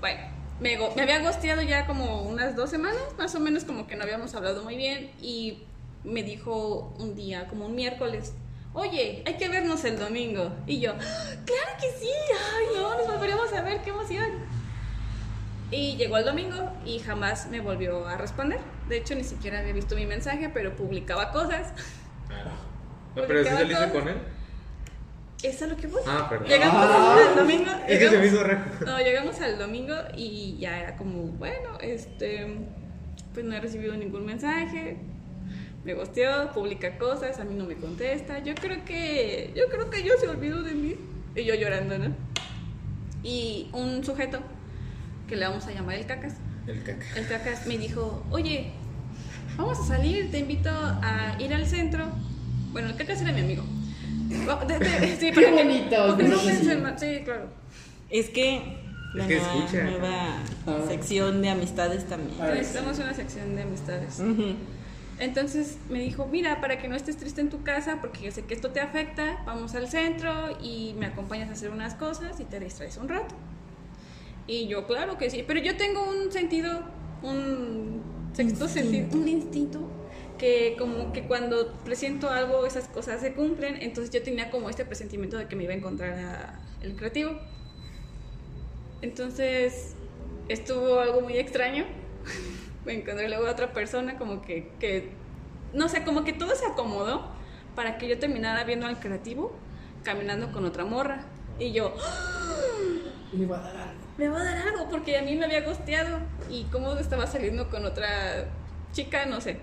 [0.00, 0.20] bueno,
[0.60, 3.94] me, go- me había gosteado ya como unas dos semanas, más o menos como que
[3.96, 5.58] no habíamos hablado muy bien y
[6.04, 8.32] me dijo un día, como un miércoles,
[8.74, 10.52] oye, hay que vernos el domingo.
[10.66, 14.30] Y yo, "Ah, claro que sí, ay no, nos volveríamos a ver, qué emoción.
[15.70, 18.60] Y llegó el domingo y jamás me volvió a responder.
[18.88, 21.72] De hecho, ni siquiera había visto mi mensaje, pero publicaba cosas.
[23.16, 24.16] No, pero si saliste con él.
[25.42, 26.00] ¿Es a lo que voy?
[26.06, 26.46] Ah, perdón.
[26.46, 27.16] Llegamos Ah.
[27.30, 27.70] al domingo.
[27.88, 28.64] Es que se me llegamos- hizo raro.
[28.86, 32.58] No, llegamos al domingo y ya era como, bueno, este,
[33.34, 34.98] pues no he recibido ningún mensaje,
[35.84, 40.02] me gosteó, publica cosas, a mí no me contesta, yo creo que, yo creo que
[40.04, 40.94] yo se olvidó de mí.
[41.34, 42.14] Y yo llorando, ¿no?
[43.22, 44.38] Y un sujeto,
[45.28, 46.34] que le vamos a llamar el cacas,
[46.66, 47.04] El caca.
[47.16, 48.72] el cacas me dijo, oye,
[49.56, 52.06] vamos a salir, te invito a ir al centro.
[52.72, 53.64] Bueno, el cacas era mi amigo.
[54.48, 57.48] Va- de- de- sí, Qué que- bonito, porque no Sí, claro.
[58.10, 58.78] Es que
[59.14, 59.82] la Es que nueva, escucha.
[59.84, 60.84] nueva Ah.
[60.88, 62.38] sección de amistades también.
[62.40, 64.18] Necesitamos una sección de amistades.
[64.20, 64.54] Ujú.
[65.22, 68.42] Entonces me dijo, mira, para que no estés triste en tu casa, porque yo sé
[68.44, 72.44] que esto te afecta, vamos al centro y me acompañas a hacer unas cosas y
[72.44, 73.36] te distraes un rato.
[74.48, 76.82] Y yo, claro que sí, pero yo tengo un sentido,
[77.22, 79.88] un sexto sentido, un instinto,
[80.38, 84.84] que como que cuando presiento algo, esas cosas se cumplen, entonces yo tenía como este
[84.84, 87.38] presentimiento de que me iba a encontrar a el creativo.
[89.02, 89.94] Entonces
[90.48, 91.84] estuvo algo muy extraño.
[92.84, 95.10] me encontré luego a otra persona como que, que,
[95.72, 97.26] no sé, como que todo se acomodó
[97.76, 99.52] para que yo terminara viendo al creativo
[100.02, 101.24] caminando con otra morra.
[101.58, 101.94] Y yo,
[103.32, 104.00] Me va a dar algo.
[104.18, 106.18] me va a dar algo porque a mí me había gosteado
[106.50, 108.46] y cómo estaba saliendo con otra
[108.92, 109.58] chica, no sé.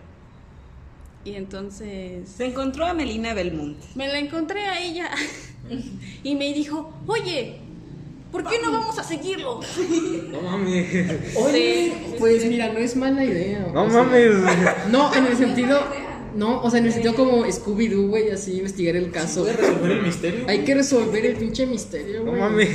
[1.26, 3.86] Y entonces Se encontró a Melina Belmonte.
[3.96, 5.10] me la encontré a ella
[6.24, 7.60] y me dijo, oye,
[8.32, 9.60] ¿por qué no vamos a seguirlo?
[10.32, 11.36] No mames.
[11.36, 12.50] Oye, Sí, sí, pues sí.
[12.50, 13.68] mira, no es mala idea.
[13.74, 14.32] No o sea, mames.
[14.90, 15.82] No, en el sentido.
[16.40, 19.42] No, o sea, en el sentido como Scooby-Doo, güey, así investigar el caso.
[19.42, 20.46] ¿Puedes resolver el misterio?
[20.48, 22.40] Hay que resolver el pinche misterio, No güey.
[22.42, 22.70] mames.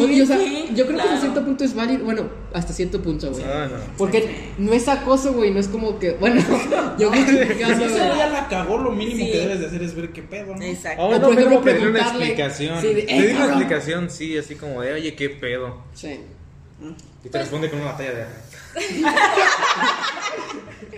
[0.00, 1.10] Oye, o sea, sí, yo creo que claro.
[1.10, 2.04] hasta cierto punto es válido.
[2.04, 3.44] Bueno, hasta cierto punto, güey.
[3.44, 3.78] Ah, no.
[3.96, 6.10] Porque no es acoso, güey, no es como que.
[6.12, 6.42] Bueno,
[6.98, 8.14] yo voy Si criticando, ese güey.
[8.14, 9.30] día la cagó, lo mínimo Sí.
[9.32, 10.62] que debes de hacer es ver qué pedo, ¿no?
[10.64, 11.02] Exacto.
[11.02, 12.80] Oh, O no, por ejemplo, una explicación.
[12.80, 13.58] Sí, de, "Eh, Pedir una cabrón".
[13.62, 15.76] explicación, sí, así como de, oye, qué pedo.
[15.94, 16.18] Sí.
[17.24, 18.24] Y te responde con una batalla de.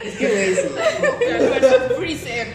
[0.03, 0.63] Es que, güey, sí.
[1.99, 2.47] Freezer.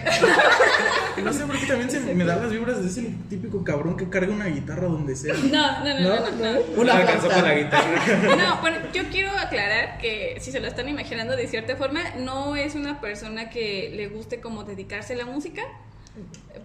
[1.24, 4.10] no sé por qué también se me da las vibras de ese típico cabrón que
[4.10, 5.36] carga una guitarra donde sea.
[5.36, 6.32] No, no, no, no, no.
[6.32, 6.54] no.
[6.54, 8.36] No Una alcanzó para la guitarra.
[8.36, 12.56] No, bueno, yo quiero aclarar que si se lo están imaginando de cierta forma, no
[12.56, 15.62] es una persona que le guste como dedicarse a la música,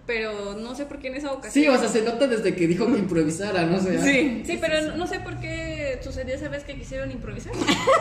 [0.07, 1.51] pero no sé por qué en esa ocasión.
[1.63, 4.01] Sí, o sea, se nota desde que dijo que improvisara, no sé.
[4.01, 7.53] Sí, sí, pero no- no sé por qué sucedió esa vez que quisieron improvisar.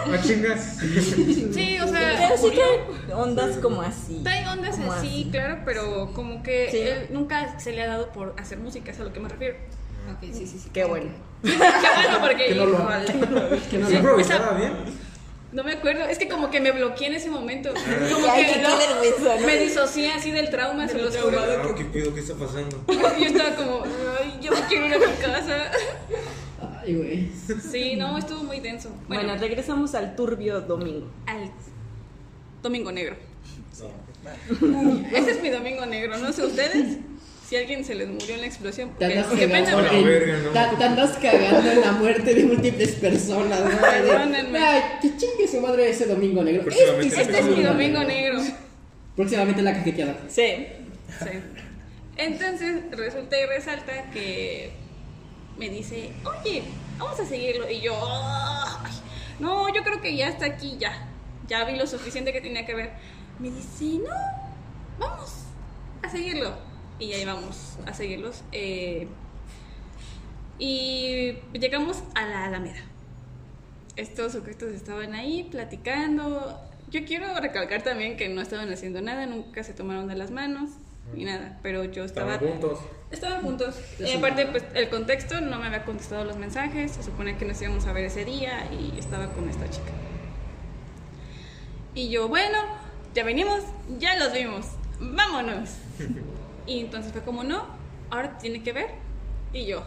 [0.07, 0.79] Ah, chingas.
[0.79, 4.21] Sí, o sea, Pero sí que ondas como así.
[4.23, 5.29] Trae ondas Como así, así.
[5.31, 6.79] claro, pero como que Sí.
[6.79, 9.57] él nunca se le ha dado por hacer música, es a lo que me refiero.
[10.13, 10.71] Ok, sí, sí, sí.
[10.73, 11.11] Qué bueno.
[11.43, 13.05] Qué bueno, porque Que no lo igual,
[13.71, 14.73] Que no ¿Sí lo- improvisaba bien?
[15.53, 17.71] No me acuerdo, es que como que me bloqueé en ese momento.
[17.73, 19.47] Como Ay, que qué no, vergüenza, ¿no?
[19.47, 21.39] me disocié así del trauma, se los juro.
[21.41, 22.15] Ah, ¿Qué pido?
[22.15, 22.83] ¿Qué está pasando?
[22.89, 23.83] Yo estaba como,
[24.21, 25.71] ay, yo me quiero ir a mi casa.
[26.83, 27.29] Ay, güey.
[27.71, 28.91] Sí, no, estuvo muy denso.
[29.09, 31.07] Bueno, Bueno, regresamos al turbio domingo.
[31.27, 31.51] al
[32.63, 33.17] domingo negro.
[35.13, 36.99] Ese es mi domingo negro, no sé ustedes.
[37.51, 40.05] Si alguien se les murió en la explosión, Te porque andas, qué pena, cagando en,
[40.05, 40.51] verga, ¿no?
[40.71, 43.71] te- te andas cagando en la muerte de múltiples personas, ¿no?
[43.85, 44.59] Ay, de- Perdónenme.
[44.61, 46.63] Ay, que chingue su madre ese domingo negro.
[46.71, 48.39] Este Este es mi domingo negro.
[49.17, 50.17] Próximamente la cajeteada.
[50.29, 50.69] Sí.
[51.09, 51.41] Sí.
[52.17, 54.71] Entonces resulta y resalta que
[55.59, 56.63] me dice, oye,
[56.99, 57.69] vamos a seguirlo.
[57.69, 58.93] Y yo, "Ay,
[59.41, 61.09] no, yo creo que ya está aquí, ya.
[61.49, 62.91] Ya vi lo suficiente que tenía que ver.
[63.41, 64.15] Me dice, no,
[65.01, 65.33] vamos
[66.01, 66.69] a seguirlo.
[67.01, 68.43] Y ahí vamos a seguirlos.
[68.53, 69.09] eh,
[70.59, 72.83] y llegamos a la Alameda.
[73.97, 76.61] Estos sujetos estaban ahí platicando.
[76.91, 80.71] Yo quiero recalcar también que no estaban haciendo nada, nunca se tomaron de las manos
[81.15, 82.79] ni nada, pero yo estaba Estaban juntos.
[83.11, 83.81] Estaban juntos.
[83.99, 86.93] Y aparte, pues el contexto no me había contestado los mensajes.
[86.93, 89.91] Se supone que nos íbamos a ver ese día y estaba con esta chica.
[91.95, 92.59] Y yo, bueno,
[93.15, 93.61] ya venimos,
[93.99, 94.67] ya los vimos,
[95.01, 95.71] vámonos.
[96.70, 97.64] Y entonces fue como, no,
[98.11, 98.87] ahora tiene que ver.
[99.52, 99.83] Y yo,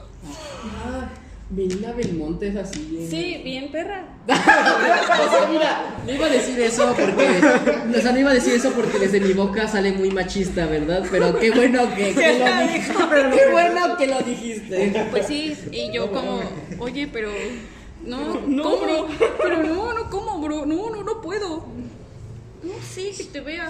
[0.86, 1.10] Ah,
[1.50, 2.80] Belmonte es así.
[2.92, 4.06] bien- sí, bien perra.
[4.28, 7.98] o sea, mira, no iba a decir eso porque.
[7.98, 11.04] O sea, no iba a decir eso porque desde mi boca sale muy machista, ¿verdad?
[11.12, 12.94] Pero qué bueno que, que lo dijiste.
[13.38, 15.08] Qué bueno que lo dijiste.
[15.12, 16.42] Pues sí, y yo como,
[16.80, 17.30] oye, pero
[18.06, 18.78] no, No, ¿cómo?
[18.82, 19.08] bro.
[19.42, 20.66] Pero no, no, ¿cómo, bro?
[20.66, 21.66] No, no, no puedo.
[22.64, 23.70] No, sí, que te vea.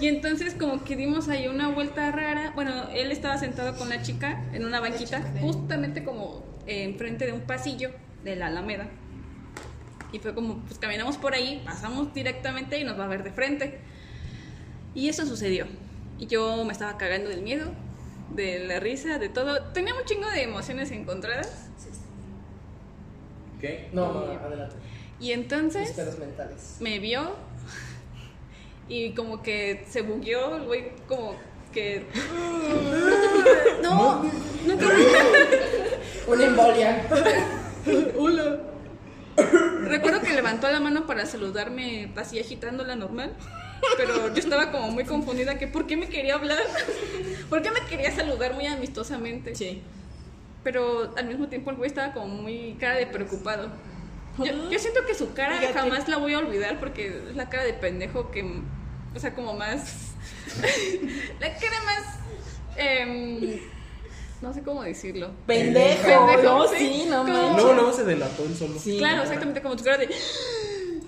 [0.00, 2.52] Y entonces como que dimos ahí una vuelta rara.
[2.54, 7.32] Bueno, él estaba sentado con la chica en una banquita, justamente como eh, enfrente de
[7.32, 7.90] un pasillo
[8.24, 8.88] de la Alameda.
[10.12, 13.32] Y fue como, pues caminamos por ahí, pasamos directamente y nos va a ver de
[13.32, 13.80] frente.
[14.94, 15.66] Y eso sucedió.
[16.18, 17.72] Y yo me estaba cagando del miedo,
[18.34, 19.62] de la risa, de todo.
[19.72, 21.68] Tenía un chingo de emociones encontradas.
[23.60, 23.88] ¿Qué?
[23.92, 24.76] No, no, adelante.
[25.18, 26.78] Y entonces mentales.
[26.80, 27.36] me vio
[28.88, 31.36] y como que se bugueó, el güey como
[31.72, 32.06] que...
[33.82, 34.30] No, no
[36.28, 37.06] Una embolia.
[38.18, 38.60] Hola.
[39.82, 43.34] Recuerdo que levantó la mano para saludarme así agitándola normal.
[43.96, 46.62] Pero yo estaba como muy confundida que por qué me quería hablar.
[47.48, 49.54] ¿Por qué me quería saludar muy amistosamente?
[49.54, 49.82] Sí.
[50.62, 53.70] Pero al mismo tiempo el güey estaba como muy cara de preocupado.
[54.38, 55.78] Yo, yo siento que su cara Fíjate.
[55.78, 58.62] jamás la voy a olvidar porque es la cara de pendejo que,
[59.14, 60.12] o sea, como más,
[61.40, 62.02] la cara más,
[62.76, 63.60] em,
[64.40, 65.32] no sé cómo decirlo.
[65.46, 66.76] Pendejo, Pendejo, no, sí.
[66.78, 67.24] sí, no.
[67.24, 68.78] Luego, luego se delató él solo.
[68.78, 68.96] Sí.
[68.98, 70.08] Claro, exactamente como tu cara de,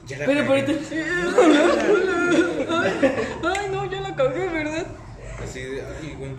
[0.06, 0.56] Ya la Pero por
[3.56, 4.86] ay no, ya la cagué, ¿verdad?
[5.42, 6.32] Así de, ay, güey.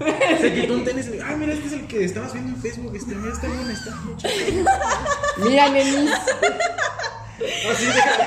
[0.40, 2.94] Se quitó un tenis y ah, mira, este es el que estabas viendo en Facebook.
[2.96, 3.96] Este, mira, está bien, está
[4.28, 4.64] bien.
[5.38, 6.10] Mira, nenis.
[7.70, 8.24] Así, déjate,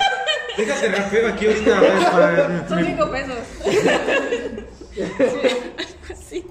[0.57, 1.77] déjate rapeo aquí ahorita.
[1.77, 3.37] a ver, para- Son cinco pesos.
[4.93, 6.45] Sí, algo así.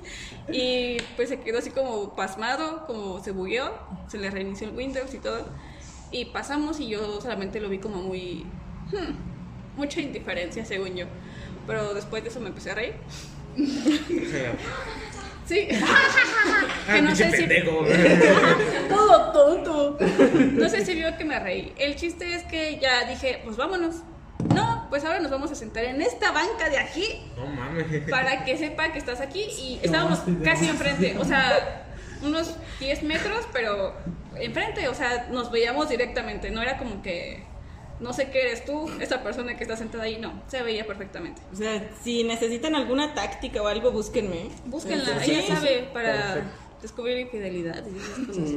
[0.51, 3.73] Y pues se quedó así como pasmado, como se bugueó,
[4.09, 5.47] se le reinició el Windows y todo.
[6.11, 8.45] Y pasamos y yo solamente lo vi como muy...
[8.91, 11.07] hmm, mucha indiferencia, según yo.
[11.69, 12.95] Pero después de eso me empecé a reír.
[15.47, 15.69] Sí.
[15.83, 17.47] Ah, que no pinche sé si...
[18.89, 19.99] Todo tonto.
[20.53, 21.73] No sé si vio que me reí.
[21.79, 23.97] El chiste es que ya dije, pues vámonos.
[24.55, 28.11] No, pues ahora nos vamos a sentar en esta banca de aquí No mames.
[28.11, 31.87] para que sepa que estás aquí y estábamos casi enfrente, o sea,
[32.23, 33.95] unos 10 metros, pero
[34.37, 37.45] enfrente, o sea, nos veíamos directamente, no era como que
[38.03, 41.41] no sé qué eres tú, esa persona que está sentada ahí, no, se veía perfectamente.
[41.53, 44.51] O sea, si necesitan alguna táctica o algo, búsquenme.
[44.67, 46.51] Búsquenla, Sí, ella sí, sabe para Perfecto.
[46.83, 48.51] descubrir infidelidad y esas cosas.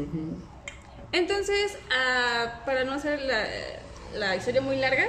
[1.12, 3.46] Entonces, ah, para no hacer la,
[4.16, 5.06] la historia muy larga,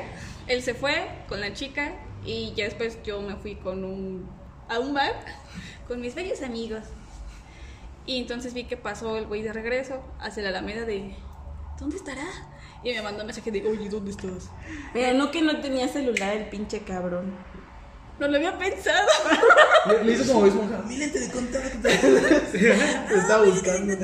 [0.46, 1.94] él se fue con la chica
[2.25, 4.29] y ya después yo me fui con un
[4.68, 5.14] a un bar
[5.88, 6.83] con mis bellos amigos.
[8.05, 11.14] Y entonces vi que pasó el güey de regreso hacia la alameda de
[11.79, 12.27] ¿dónde estará?
[12.83, 14.51] Y me mandó un mensaje de oye, ¿dónde estás?
[14.93, 17.35] Pero no que no tenía celular el pinche cabrón.
[18.19, 19.07] No lo había pensado.
[19.89, 20.79] Le, le hizo como esponja.
[20.87, 21.79] Mi lente de contacto.
[21.83, 23.95] Te estaba buscando.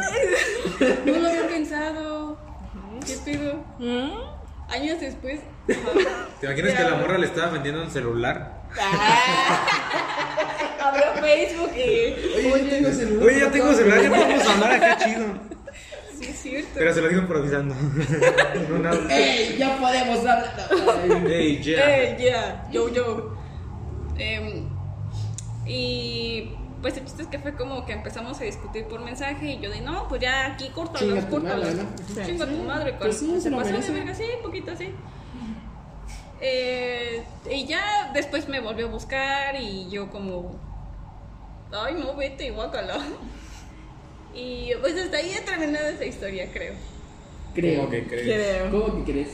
[1.06, 2.38] No lo había pensado.
[3.06, 3.54] ¿Qué pedo?
[3.78, 4.70] ¿Mm?
[4.70, 5.40] Años después.
[5.66, 8.60] ¿Te imaginas que la morra le estaba vendiendo un celular?
[10.80, 12.50] Abrió Facebook y.
[12.52, 13.28] Oye, tengo celular.
[13.28, 15.24] Oye, ya tengo celular, ya podemos hablar acá chido.
[16.42, 16.70] Cierto.
[16.74, 17.72] Pero se lo digo improvisando.
[18.74, 19.10] Un.
[19.10, 19.56] ¡Ey!
[19.58, 20.68] Ya podemos hablar.
[21.28, 22.02] Ey, ya.
[22.02, 23.36] Eh, ya, yo, yo.
[24.18, 24.68] Em,
[25.64, 26.50] y
[26.82, 29.70] pues el chiste es que fue como que empezamos a discutir por mensaje y yo
[29.70, 31.76] de no, pues ya aquí corto Chinga los tu corto madre, los.
[31.76, 32.24] ¿no?
[32.26, 34.92] Chinga tu madre, Pues sí, se lo pasó de verga, sí, poquito así.
[36.40, 40.58] Eh, y ya después me volvió a buscar y yo como,
[41.70, 42.98] ay no, vete, guácala.
[44.34, 46.74] Y pues hasta ahí ha terminado esa historia, creo.
[47.54, 47.80] Creo.
[47.80, 48.24] ¿Cómo que crees?
[48.24, 48.70] Creo.
[48.70, 49.28] ¿Cómo que crees?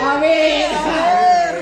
[0.00, 0.68] A ver.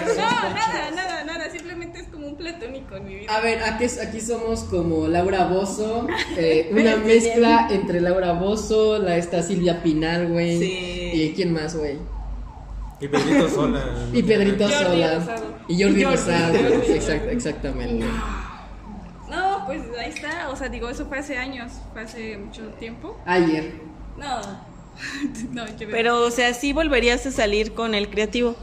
[0.07, 3.37] No, nada, nada, nada, simplemente es como un platónico en mi vida.
[3.37, 9.17] A ver, aquí, aquí somos como Laura Bozo, eh, una mezcla entre Laura Bozo, la
[9.19, 10.59] esta Silvia Pinal, güey.
[10.59, 11.11] Sí.
[11.13, 11.99] ¿Y quién más, güey?
[13.01, 13.85] Y Pedrito Sola.
[14.13, 15.37] Y Pedrito Sola.
[15.69, 16.05] Y Jordi.
[16.05, 16.55] Rosado.
[17.31, 18.07] Exactamente.
[18.07, 18.46] No,
[19.67, 23.19] pues ahí está, o sea, digo, eso fue hace años, fue hace mucho tiempo.
[23.27, 23.75] Ayer.
[24.17, 24.41] No,
[25.53, 28.57] no, yo Pero, o sea, sí volverías a salir con el creativo.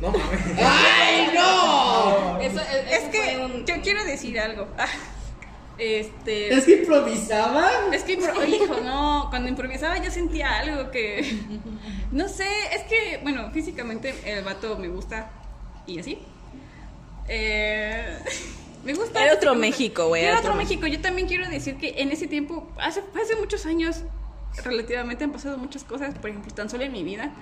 [0.00, 0.58] No mames.
[0.58, 2.38] ¡Ay, no!
[2.40, 4.66] Eso, es, es que yo quiero decir algo.
[4.78, 4.86] Ah,
[5.78, 6.52] Este.
[6.54, 7.70] ¿Es que improvisaba?
[7.92, 11.38] Es que, impro- hijo, no, cuando improvisaba yo sentía algo que,
[12.12, 15.30] no sé, es que, bueno, físicamente el vato me gusta
[15.86, 16.18] y así.
[17.28, 18.18] Eh,
[18.84, 19.22] me gusta.
[19.24, 19.66] Era otro gusta.
[19.66, 20.86] México, güey, Era otro México.
[20.86, 24.02] Yo también quiero decir que en ese tiempo, hace, hace muchos años,
[24.64, 27.32] relativamente han pasado muchas cosas, por ejemplo, tan solo en mi vida.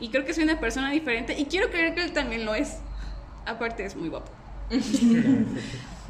[0.00, 2.76] Y creo que soy una persona diferente y quiero creer que él también lo es.
[3.46, 4.30] Aparte es muy guapo.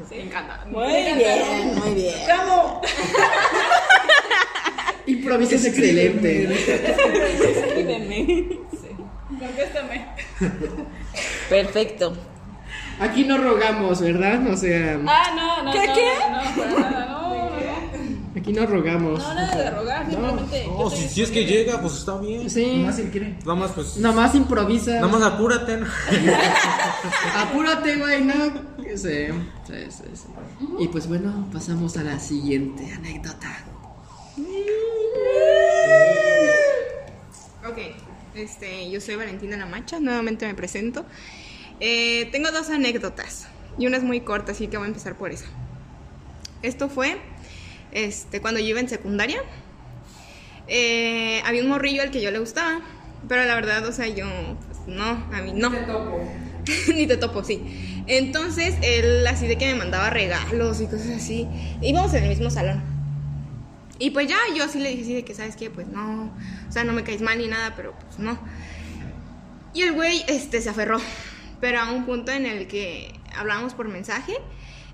[0.09, 0.65] Sí, me encanta.
[0.65, 1.29] Muy Me encanta.
[1.29, 2.31] bien, muy bien.
[2.31, 2.81] ¡Amo!
[5.07, 6.49] Improvisas excelente.
[9.39, 10.07] Contéstame.
[11.51, 12.17] Perfecto.
[13.01, 14.47] Aquí no rogamos, ¿verdad?
[14.49, 15.73] O sea, Ah, no, no.
[15.73, 16.13] ¿Qué, no, qué?
[16.21, 17.31] No, no, para nada, no,
[18.35, 19.19] no, aquí no rogamos.
[19.21, 20.67] no, nada de rogar, simplemente.
[20.67, 22.49] No, soy- si, si es que llega, pues está bien.
[22.51, 22.83] Sí.
[22.85, 23.37] Más si él quiere.
[23.41, 23.97] Nada más, pues.
[23.97, 24.93] Nomás improvisa.
[24.97, 25.77] Nada más apúrate.
[25.79, 25.87] ¿no?
[27.37, 28.35] Apúrate, güey, no.
[28.87, 28.97] Sí,
[29.67, 30.27] sí, sí, sí.
[30.79, 33.65] Y pues bueno, pasamos a la siguiente anécdota.
[37.69, 37.79] Ok,
[38.35, 41.05] este, yo soy Valentina La Macha, nuevamente me presento.
[41.81, 43.47] Eh, tengo dos anécdotas
[43.79, 45.47] y una es muy corta, así que voy a empezar por esa.
[46.63, 47.19] Esto fue
[47.93, 49.41] este, cuando yo iba en secundaria.
[50.69, 52.81] Eh, había un morrillo al que yo le gustaba,
[53.29, 54.27] pero la verdad, o sea, yo,
[54.67, 55.71] pues, no, a mí no.
[56.95, 58.03] Ni te topo, sí.
[58.07, 61.49] Entonces, él así de que me mandaba regalos y cosas así.
[61.81, 62.83] Íbamos en el mismo salón.
[63.99, 65.69] Y pues ya, yo sí le dije así de que, ¿sabes qué?
[65.69, 66.33] Pues no,
[66.69, 68.39] o sea, no me caes mal ni nada, pero pues no.
[69.75, 70.99] Y el güey, este, se aferró,
[71.61, 74.37] pero a un punto en el que hablábamos por mensaje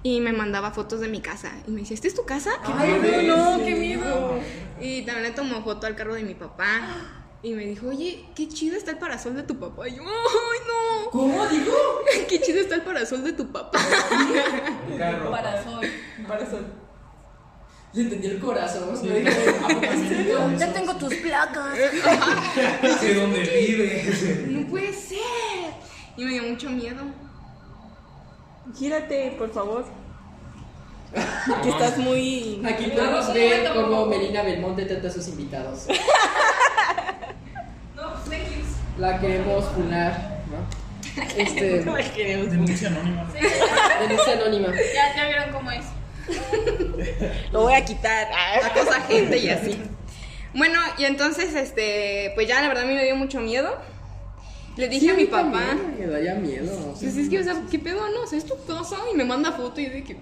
[0.03, 1.53] y me mandaba fotos de mi casa.
[1.67, 2.53] Y me decía, ¿esta es tu casa?
[2.65, 4.39] Ay, no, no, qué miedo.
[4.81, 7.23] Y también le tomó foto al carro de mi papá.
[7.43, 9.89] Y me dijo, oye, qué chido está el parasol de tu papá.
[9.89, 11.11] Y yo, ¡ay, no!
[11.11, 11.73] ¿Cómo dijo?
[12.29, 13.79] Qué chido está el parasol de tu papá.
[15.31, 15.87] Parasol,
[16.27, 16.67] parasol.
[17.93, 18.91] Le entendí el corazón.
[20.59, 21.77] Ya tengo tus placas.
[23.01, 24.49] sé dónde vive.
[24.49, 25.66] No puede ser.
[26.17, 27.03] Y me dio mucho miedo.
[28.77, 29.85] Gírate, por favor.
[31.63, 32.61] Que estás muy.
[32.67, 35.87] Aquí podemos ver cómo Melina Belmonte trata a sus invitados.
[37.95, 38.63] No, you.
[38.99, 40.87] La queremos funar, ¿no?
[41.37, 43.25] Este, Denuncia anónima.
[44.01, 44.69] denuncia anónima.
[44.95, 45.85] Ya, ya vieron cómo es.
[47.53, 48.29] Lo voy a quitar.
[48.65, 49.81] Acosa gente y así.
[50.53, 53.79] Bueno, y entonces, este, pues ya la verdad a mí me dio mucho miedo.
[54.77, 56.73] Le dije a mi papá, Me daría miedo.
[56.93, 57.09] o sea.
[57.09, 58.01] pues es que, o sea, ¿qué pedo?
[58.11, 58.97] No, o sea, es tu casa.
[59.13, 60.17] Y me manda foto y de que,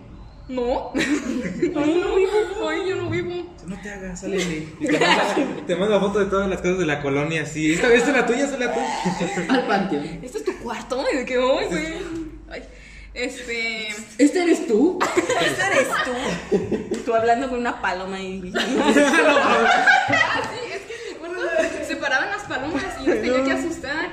[0.48, 0.92] no.
[0.94, 2.68] Ay, no vivo.
[2.68, 3.46] Ay, yo no vivo.
[3.66, 4.38] No te hagas, sale.
[4.80, 5.34] Te manda,
[5.66, 7.72] te manda foto de todas las cosas de la colonia, así.
[7.72, 9.48] Esta vez es la tuya, esta es la tuya.
[9.54, 10.04] Al panteón.
[10.22, 11.04] ¿Este es tu cuarto?
[11.12, 11.94] Y de que, ay, güey.
[12.50, 12.62] Ay,
[13.14, 13.88] este.
[14.18, 14.98] ¿Este eres tú?
[15.00, 16.12] Esa eres tú.
[17.04, 18.40] Tú hablando con una paloma y.
[18.42, 18.62] Sí, es
[20.82, 21.40] que acuerdo.
[21.86, 24.12] Se paraban las palomas y yo tenía que asustar.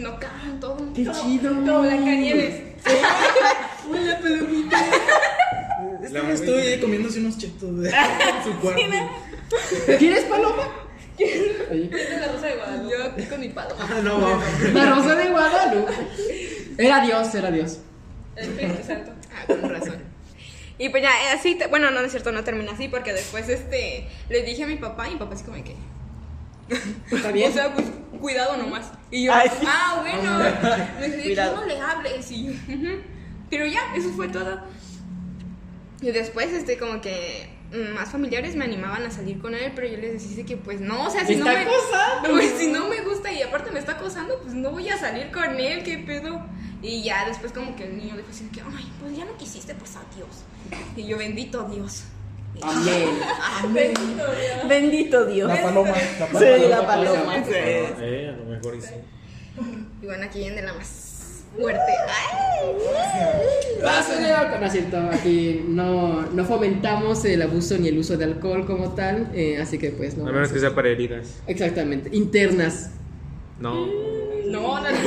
[0.00, 0.78] Si no cagan todo.
[0.94, 1.52] ¡Qué chido!
[1.52, 2.62] Como Blancanieves.
[6.02, 7.94] Estaba estoy comiéndose unos chetos de en
[8.44, 8.80] su cuarto.
[9.98, 10.62] ¿Quieres paloma?
[11.18, 12.96] Oye, Es la rosa de Guadalupe.
[12.96, 13.86] Yo aquí con mi paloma.
[13.90, 14.44] Ah, no, vamos.
[14.72, 15.92] La rosa de Guadalupe.
[16.78, 17.80] Era Dios, era Dios.
[18.36, 19.12] El Espíritu Santo.
[19.34, 19.96] Ah, con razón.
[20.78, 23.50] Y pues ya, eh, así, te- bueno, no, es cierto, no termina así, porque después,
[23.50, 25.74] este, le dije a mi papá, y mi papá así como que,
[27.10, 27.50] ¿Está bien?
[27.50, 27.86] o sea, pues,
[28.20, 28.90] cuidado nomás.
[29.10, 29.66] Y yo, Ay, sí.
[29.68, 30.38] ah, bueno,
[31.00, 31.56] me Cuidado.
[31.56, 33.00] no le hables, y yo, "Ujú".
[33.48, 34.60] pero ya, eso fue todo.
[36.02, 39.86] Y después, este, como que mm, más familiares me animaban a salir con él, pero
[39.88, 41.66] yo les decía que, pues, no, o sea, si ¡Me no me...
[42.30, 45.30] Pues, si no me gusta y aparte me está acosando, pues, no voy a salir
[45.30, 46.40] con él, qué pedo.
[46.82, 49.74] Y ya después como que el niño dijo así que, ay, pues ya no quisiste,
[49.74, 50.44] pues adiós.
[50.96, 52.04] Y yo, bendito Dios.
[52.62, 53.08] Amén.
[53.62, 53.92] Amén.
[54.68, 55.48] Bendito Dios.
[55.48, 55.92] La paloma.
[56.18, 56.56] La paloma.
[56.56, 57.44] Sí, la paloma.
[57.44, 57.50] sí.
[57.54, 58.94] Eh, a lo mejor y sí.
[60.02, 61.80] Y bueno, aquí viene la más fuerte.
[64.60, 68.90] No es cierto, aquí no, no fomentamos el abuso ni el uso de alcohol como
[68.94, 70.28] tal, eh, así que pues no.
[70.28, 71.40] A menos que sea para heridas.
[71.46, 72.90] Exactamente, internas.
[73.58, 73.86] No.
[74.46, 74.98] No, no, no.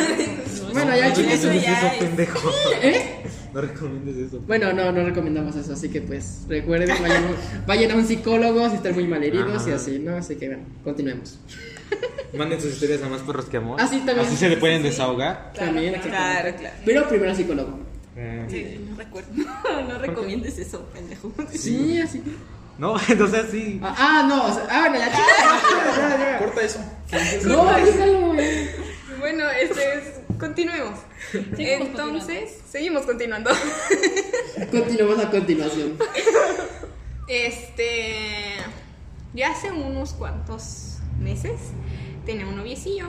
[0.73, 1.33] Bueno, ya no chicos.
[1.33, 2.51] eso ya es- pendejo.
[2.81, 3.23] ¿Eh?
[3.53, 4.39] No recomiendes eso.
[4.47, 7.23] Bueno, no, no recomendamos eso, así que pues recuerden, vayan,
[7.67, 9.75] vayan a un psicólogo si están muy mal heridos y Ajá.
[9.75, 10.15] así, ¿no?
[10.15, 11.37] Así que bueno, continuemos.
[12.37, 13.77] Manden sus historias a más perros que amor.
[13.79, 14.25] Ah, sí, también.
[14.27, 15.53] Así se le pueden desahogar.
[15.53, 16.07] También, Claro,
[16.49, 16.59] exactamente.
[16.59, 16.75] claro.
[16.83, 17.79] Pero primero al psicólogo.
[18.15, 19.29] Eh, Sí, no recuerdo.
[19.87, 21.31] No recomiendes eso, pendejo.
[21.51, 22.31] Sí, así que.
[22.79, 23.79] No, entonces sí.
[23.83, 26.39] Ah, ah, no, o sea, ah, la chica.
[26.39, 26.79] Corta eso.
[27.47, 28.67] No, dígalo, güey.
[29.19, 30.22] Bueno, este es.
[30.43, 30.99] Continuemos.
[31.57, 33.49] Entonces, seguimos continuando.
[34.71, 35.97] Continuamos a continuación.
[37.29, 38.57] Este.
[39.33, 41.61] Ya hace unos cuantos meses
[42.25, 43.07] tenía un noviecillo,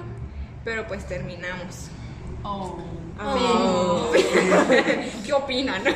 [0.64, 1.88] pero pues terminamos.
[2.44, 2.78] Oh.
[3.20, 4.12] Oh.
[5.26, 5.82] ¿Qué opinan?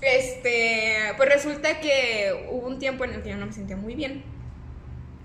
[0.00, 3.94] Este, pues resulta que hubo un tiempo en el que yo no me sentía muy
[3.94, 4.22] bien.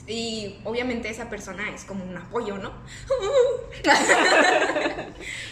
[0.06, 2.74] Y obviamente esa persona es como un apoyo, ¿no?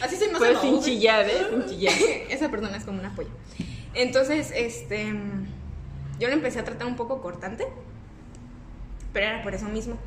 [0.01, 0.79] Así se me hace Pues sin ¿eh?
[0.83, 1.47] chillar, ¿eh?
[1.49, 1.93] Sin chillar.
[2.29, 3.29] Esa persona es como un apoyo.
[3.93, 5.13] Entonces, este,
[6.19, 7.65] yo lo empecé a tratar un poco cortante,
[9.13, 9.97] pero era por eso mismo.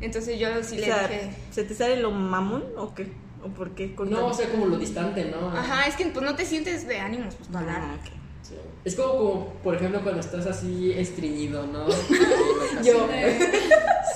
[0.00, 3.12] Entonces yo sí O le sea, dije, ¿se te sale lo mamón o qué?
[3.44, 3.94] ¿O por qué?
[4.06, 5.50] No, o sea, como lo distante, ¿no?
[5.50, 7.98] ajá, es que pues no te sientes de ánimos pues para hablar.
[7.98, 8.19] Ah.
[8.50, 8.56] Sí.
[8.84, 11.86] Es como, como, por ejemplo, cuando estás así estreñido, ¿no?
[12.84, 13.08] Yo.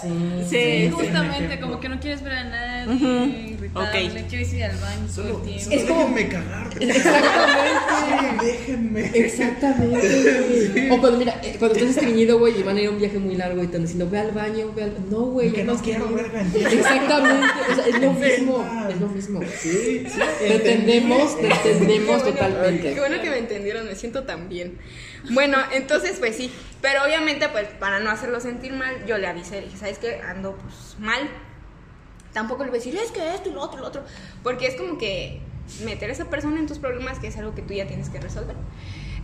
[0.00, 0.44] Sí.
[0.48, 3.53] Sí, Justamente, como que no quieres ver a nadie.
[3.64, 4.28] Irritable, Ok.
[4.28, 5.64] quieres ir al baño todo el tiempo.
[5.64, 6.70] solo déjenme cagar.
[6.80, 8.44] Exactamente.
[8.44, 9.10] Déjenme.
[9.14, 10.88] Exactamente.
[10.90, 13.18] O cuando, mira, eh, cuando estás estreñido, güey, y van a ir a un viaje
[13.18, 14.94] muy largo y están diciendo, ve al baño, ve al.
[15.10, 16.74] No, güey, Que ya no quiero, entiende.
[16.74, 17.46] Exactamente.
[17.70, 18.86] O sea, es lo mismo.
[18.88, 19.40] Es lo mismo.
[19.60, 20.20] Sí, sí.
[20.38, 22.94] Te entendemos, te entendemos Qué bueno, totalmente.
[22.94, 24.78] Qué bueno que me entendieron, me siento tan bien.
[25.30, 26.50] Bueno, entonces pues sí,
[26.82, 30.20] pero obviamente pues para no hacerlo sentir mal, yo le avisé, le dije, ¿sabes qué?
[30.20, 31.20] Ando pues mal.
[32.34, 34.02] Tampoco le voy a decir, es que esto y lo otro y lo otro,
[34.42, 35.40] porque es como que
[35.84, 38.20] meter a esa persona en tus problemas que es algo que tú ya tienes que
[38.20, 38.56] resolver.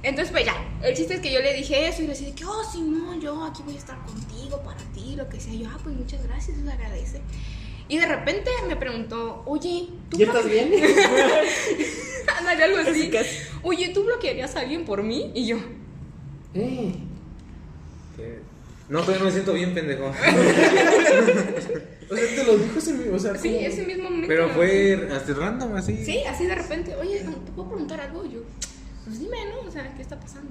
[0.03, 2.47] Entonces pues ya, el chiste es que yo le dije eso y le decía que,
[2.47, 5.53] oh, no, yo aquí voy a estar contigo, para ti, lo que sea.
[5.53, 7.21] Yo, ah, pues muchas gracias, se agradece.
[7.89, 10.73] Y de repente me preguntó, oye, ¿tú ¿Ya estás bien?
[12.39, 13.11] Ándale, algo así.
[13.63, 15.33] Oye, ¿tú bloquearías a alguien por mí?
[15.35, 15.59] Y yo,
[16.55, 16.95] Eh.
[18.91, 20.13] No, todavía no me siento bien, pendejo.
[22.11, 23.15] O sea, te lo dijo ese mismo.
[23.15, 23.61] O sea, sí, ¿cómo?
[23.61, 24.27] ese mismo momento.
[24.27, 25.97] Pero fue hasta random así.
[26.05, 28.25] Sí, así de repente, oye, ¿te puedo preguntar algo?
[28.27, 28.41] Y yo,
[29.05, 29.69] pues dime, ¿no?
[29.69, 30.51] O sea, ¿qué está pasando?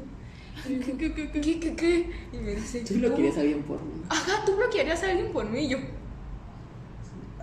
[0.65, 2.09] ¿Qué, qué, qué, qué, qué, qué?
[2.31, 3.15] Y me dice, Tú lo "¿Cómo?
[3.17, 3.91] quieres alguien por mí.
[4.07, 5.65] Ajá, ¿tú bloquearías a alguien por mí?
[5.65, 5.77] Y yo,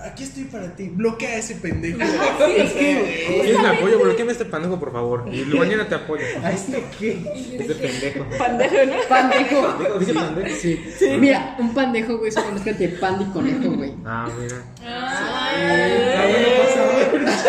[0.04, 0.90] Aquí estoy para ti.
[0.92, 1.98] Bloquea a ese pendejo.
[2.56, 3.98] Es que, ¿Quieres mi apoyo?
[3.98, 5.24] Bloqueame este pendejo, por favor.
[5.32, 6.22] Y mañana te apoyo.
[6.42, 7.18] ¿A este qué?
[7.58, 8.26] Este pendejo.
[8.38, 8.94] Pandejo, ¿no?
[9.08, 9.72] Pandejo.
[9.78, 10.56] Digo, Dije pendejo.
[10.60, 10.80] Sí.
[11.18, 13.94] Mira, un pandejo, güey, una mezcla entre pan y conejo, güey.
[14.04, 14.56] Ah, mira.
[14.84, 17.30] Ah, bueno, pasa, bueno.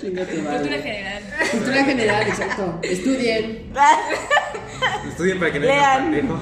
[0.00, 1.22] Tu Cultura general.
[1.50, 2.78] Cultura general, exacto.
[2.82, 3.72] Estudien.
[5.08, 6.12] Estudien para que no Lean.
[6.12, 6.40] digan pendejo.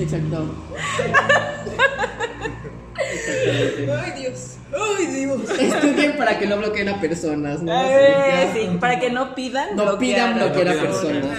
[0.00, 0.54] Exacto.
[2.96, 5.50] Ay Dios, ay Dios.
[5.50, 7.72] Estudien para que no bloqueen a personas, ¿no?
[7.72, 11.38] Eh, sí, para que no pidan No pidan bloquear a personas.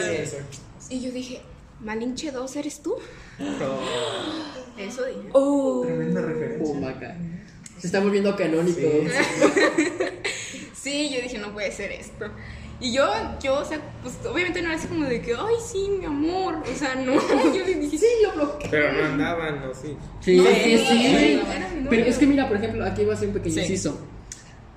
[0.79, 0.95] Sí.
[0.97, 1.41] Y yo dije,
[1.79, 2.95] Malinche 2, ¿eres tú?
[4.77, 5.29] Eso dije.
[5.33, 6.75] Uh, Tremenda referencia.
[6.75, 7.15] Oh, maca.
[7.79, 8.79] Se está volviendo canónico.
[10.73, 12.25] Sí, yo dije, no puede ser esto.
[12.81, 13.05] Y yo,
[13.41, 16.55] yo, o sea, pues obviamente no era así como de que, ay, sí, mi amor.
[16.69, 17.13] O sea, no.
[17.55, 18.69] Yo le dije, sí, lo bloqueé.
[18.69, 19.73] Pero no andaban, ¿no?
[19.73, 19.95] Sí.
[20.19, 21.41] Sí, No, sí, sí, sí.
[21.89, 23.61] Pero es que mira, por ejemplo, aquí va a ser un pequeño Sí.
[23.61, 23.97] inciso.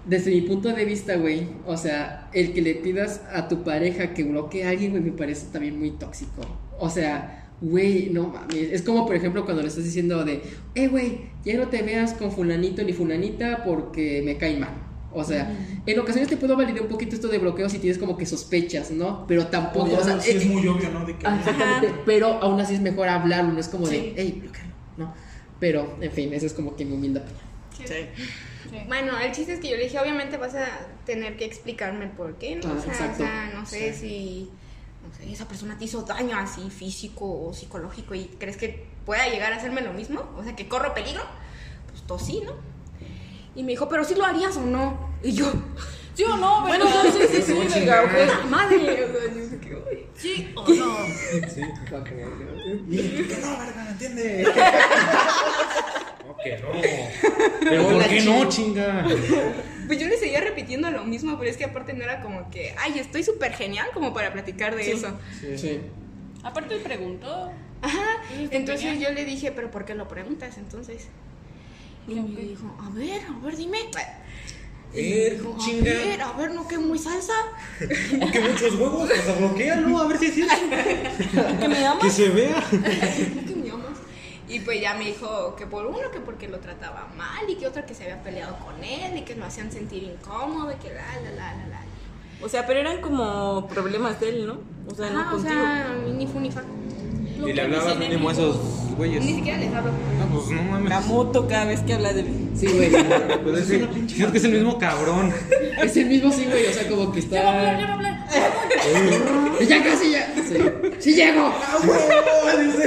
[0.07, 4.15] Desde mi punto de vista, güey, o sea, el que le pidas a tu pareja
[4.15, 6.43] que bloquee a alguien, güey, me parece también muy tóxico.
[6.79, 8.71] O sea, güey, no mames.
[8.73, 10.41] Es como, por ejemplo, cuando le estás diciendo de,
[10.77, 14.71] eh, güey, ya no te veas con fulanito ni fulanita porque me cae mal.
[15.21, 15.51] O sea,
[15.87, 18.91] en ocasiones te puedo validar un poquito esto de bloqueo si tienes como que sospechas,
[18.91, 19.27] ¿no?
[19.27, 21.05] Pero tampoco, o sea, sí es eh, muy obvio, ¿no?
[21.05, 24.73] De que, exactamente, pero aún así es mejor hablarlo, no es como de, hey, bloquealo,
[24.97, 25.15] ¿no?
[25.61, 27.49] Pero, en fin, eso es como que mi humilde opinión.
[28.87, 30.67] Bueno, el chiste es que yo le dije, obviamente vas a
[31.07, 32.69] tener que explicarme el por qué, ¿no?
[32.69, 33.23] Ah, o, sea, exacto.
[33.23, 34.51] o sea, no sé si
[35.07, 39.29] no sé, esa persona te hizo daño así físico o psicológico y crees que pueda
[39.29, 41.23] llegar a hacerme lo mismo, o sea, que corro peligro,
[41.91, 42.53] pues tú sí, ¿no?
[43.59, 45.11] Y me dijo, pero si lo harías o no.
[45.21, 45.53] Y yo,
[46.15, 46.61] ¿sí o no?
[46.61, 48.05] Bueno, sí, sí, sí, venga.
[48.49, 50.07] Madre, o sea, yo dije, "Uy".
[50.15, 50.97] ¿Sí o no?
[51.49, 51.63] Sí.
[52.07, 52.15] que
[53.41, 54.49] no, verga, ¿entiendes?
[56.25, 56.69] No, que no.
[57.69, 59.05] Pero ¿por qué no, chinga?
[59.89, 62.77] Pues yo le seguía repitiendo lo mismo, pero es que aparte no era como que,
[62.79, 65.19] ay, estoy súper genial como para platicar de eso.
[65.57, 65.81] Sí.
[66.45, 67.51] Aparte él preguntó.
[67.83, 69.11] Ajá, entonces genial.
[69.11, 71.09] yo le dije, pero ¿por qué lo preguntas entonces?
[72.09, 73.79] Y me dijo, a ver, a ver, dime.
[74.95, 75.85] Y me dijo, a chinga.
[75.85, 77.35] ver, a ver, no que muy salsa.
[77.79, 80.55] Que muchos huevos, pues bloquealo, a ver si es cierto.
[81.61, 82.03] ¿Que me amas?
[82.03, 82.65] Que se vea.
[82.71, 83.99] que me amas.
[84.49, 87.67] Y pues ya me dijo que por uno, que porque lo trataba mal, y que
[87.67, 90.89] otro que se había peleado con él, y que lo hacían sentir incómodo, y que
[90.95, 91.81] la, la, la, la, la.
[92.41, 94.61] O sea, pero eran como problemas de él, ¿no?
[94.91, 95.53] O sea, no Ajá, o contigo.
[95.55, 96.63] sea, ni fu ni fa.
[97.47, 98.57] Y le hablabas mínimo a esos
[98.97, 99.25] güeyes.
[99.25, 99.91] Ni siquiera les hablo.
[100.21, 100.89] Ah, pues no mames.
[100.89, 102.51] La moto cada vez que habla de mí.
[102.57, 102.91] Sí, güey.
[103.45, 105.33] Pues es, el- creo que es el mismo cabrón.
[105.83, 107.79] Es el mismo sí, güey, o sea, como que está...
[109.61, 110.35] Ya casi, ya.
[110.37, 110.59] Sí,
[110.99, 111.53] sí llego.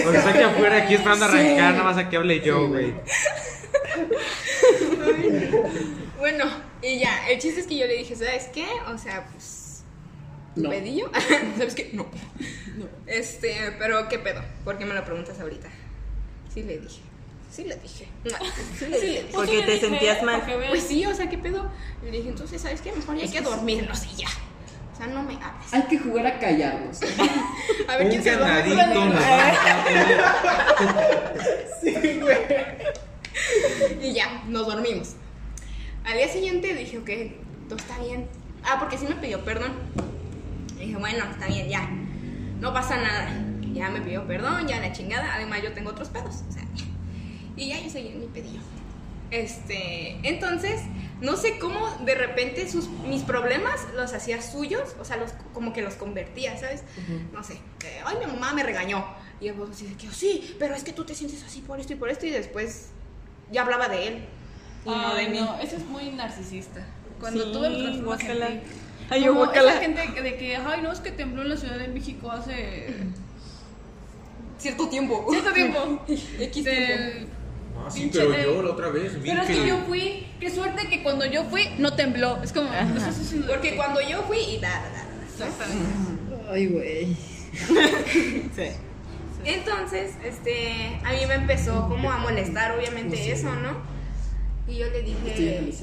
[0.03, 2.93] Cuando está aquí afuera, aquí esperando a arrancar, nada más a que hable yo, güey.
[6.19, 6.45] Bueno,
[6.81, 8.65] y ya, el chiste es que yo le dije, ¿sabes qué?
[8.93, 9.60] O sea, pues.
[10.55, 10.69] ¿Tu No.
[10.69, 11.09] pedillo?
[11.57, 11.91] ¿Sabes qué?
[11.93, 12.07] No.
[13.07, 14.41] Este, pero ¿qué pedo?
[14.63, 15.69] ¿Por qué me lo preguntas ahorita?
[16.53, 17.01] Sí le dije.
[17.51, 18.07] Sí le dije.
[18.77, 19.25] Sí le dije.
[19.33, 20.41] Porque te sentías mal.
[20.69, 21.69] Pues sí, o sea, ¿qué pedo?
[22.01, 22.91] Y le dije, entonces, ¿sabes qué?
[22.91, 24.27] Mejor ya hay que dormirnos y ya.
[24.93, 25.73] O sea, no me hables.
[25.73, 26.99] Hay que jugar a callarnos.
[27.87, 29.05] A ver quién Un se duerme ganadito primero.
[29.05, 30.61] nos va
[34.01, 35.15] Y ya, nos dormimos.
[36.05, 37.09] Al día siguiente dije, ok,
[37.69, 38.27] todo está bien.
[38.63, 39.71] Ah, porque sí me pidió perdón.
[40.81, 41.87] Y dije, bueno, está bien, ya.
[42.59, 43.29] No pasa nada.
[43.73, 45.35] Ya me pidió perdón, ya la chingada.
[45.35, 46.43] Además, yo tengo otros pedos.
[46.47, 46.83] O sea, ya.
[47.55, 48.59] Y ya yo seguí en mi pedillo.
[49.29, 50.81] Este, entonces,
[51.21, 55.71] no sé cómo de repente sus, mis problemas los hacía suyos, o sea, los, como
[55.71, 56.83] que los convertía, ¿sabes?
[57.31, 59.05] No sé, que, ay, mi mamá me regañó.
[59.39, 61.93] Y yo así de que, sí, pero es que tú te sientes así por esto
[61.93, 62.89] y por esto, y después
[63.51, 64.25] ya hablaba de él.
[64.85, 65.39] Y no de Ay, mí.
[65.39, 66.85] no, eso es muy narcisista.
[67.19, 67.69] Cuando Sí, tú me
[69.11, 71.77] Ay, Como esa gente que- de que, ay, no, es que tembló en la Ciudad
[71.77, 72.87] de México hace
[74.57, 75.25] Cierto tiempo.
[75.29, 76.03] cierto tiempo.
[76.07, 77.31] X Del- tiempo.
[77.85, 80.49] Ah, sí, pero de- yo la otra vez vi Pero es que yo fui, qué
[80.49, 82.41] suerte que cuando yo fui no tembló.
[82.43, 86.51] Es como, estás haciendo- Porque cuando yo fui y da, da, da, da.
[86.53, 87.17] Ay, güey.
[89.43, 93.77] Entonces, este, a mí me empezó como a molestar, obviamente, eso, ¿no?
[94.71, 95.73] Y yo le dije.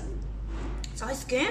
[0.94, 1.46] ¿sabes qué?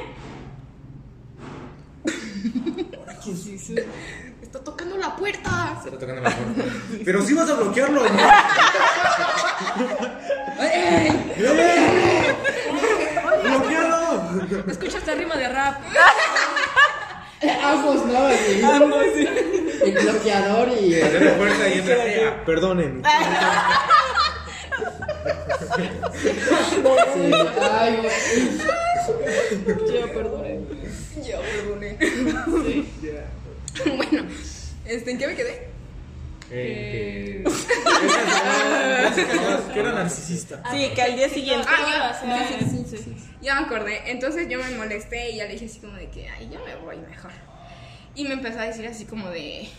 [4.41, 5.79] Está tocando la puerta.
[5.83, 6.63] Se está tocando la puerta.
[7.03, 8.09] Pero sí vas a bloquearlo, ¿no?
[13.43, 14.67] ¡Bloquealo!
[14.67, 15.81] Escucha esta rima de rap.
[17.63, 18.29] Ambos, ¿no?
[18.29, 18.61] Sí.
[19.83, 21.01] El bloqueador y.
[21.01, 22.45] Abre la puerta y entra.
[22.45, 23.03] Perdonen.
[26.15, 27.31] Sí.
[27.71, 28.11] Ay, güey.
[29.93, 30.86] Yo perdone.
[31.27, 31.97] Yo perdoné.
[33.97, 34.23] bueno,
[34.85, 35.67] este, ¿en qué me quedé?
[36.49, 37.43] Eh,
[39.73, 40.63] Que era narcisista.
[40.71, 41.67] Sí, que al día siguiente.
[41.69, 43.15] Ah, ya, Sí, sí, sí, sí.
[43.41, 44.11] Ya me acordé.
[44.11, 46.75] Entonces yo me molesté y ya le dije así como de que, ay, yo me
[46.75, 47.31] voy mejor.
[48.15, 49.69] Y me empezó a decir así como de,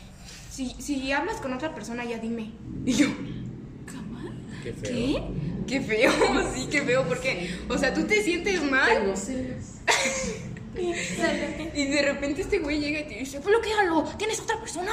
[0.50, 2.52] si, si hablas con otra persona, ya dime.
[2.84, 3.06] Y yo,
[4.62, 4.92] qué feo.
[4.92, 5.22] ¿qué?
[5.66, 6.12] Qué feo,
[6.54, 9.64] sí, qué feo, porque, o sea, tú te sientes mal Tengo celos.
[10.78, 14.92] Y de repente este güey llega y te dice, bloquealo, ¿tienes otra persona?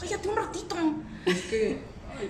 [0.00, 0.76] Cállate un ratito.
[1.26, 1.78] Es que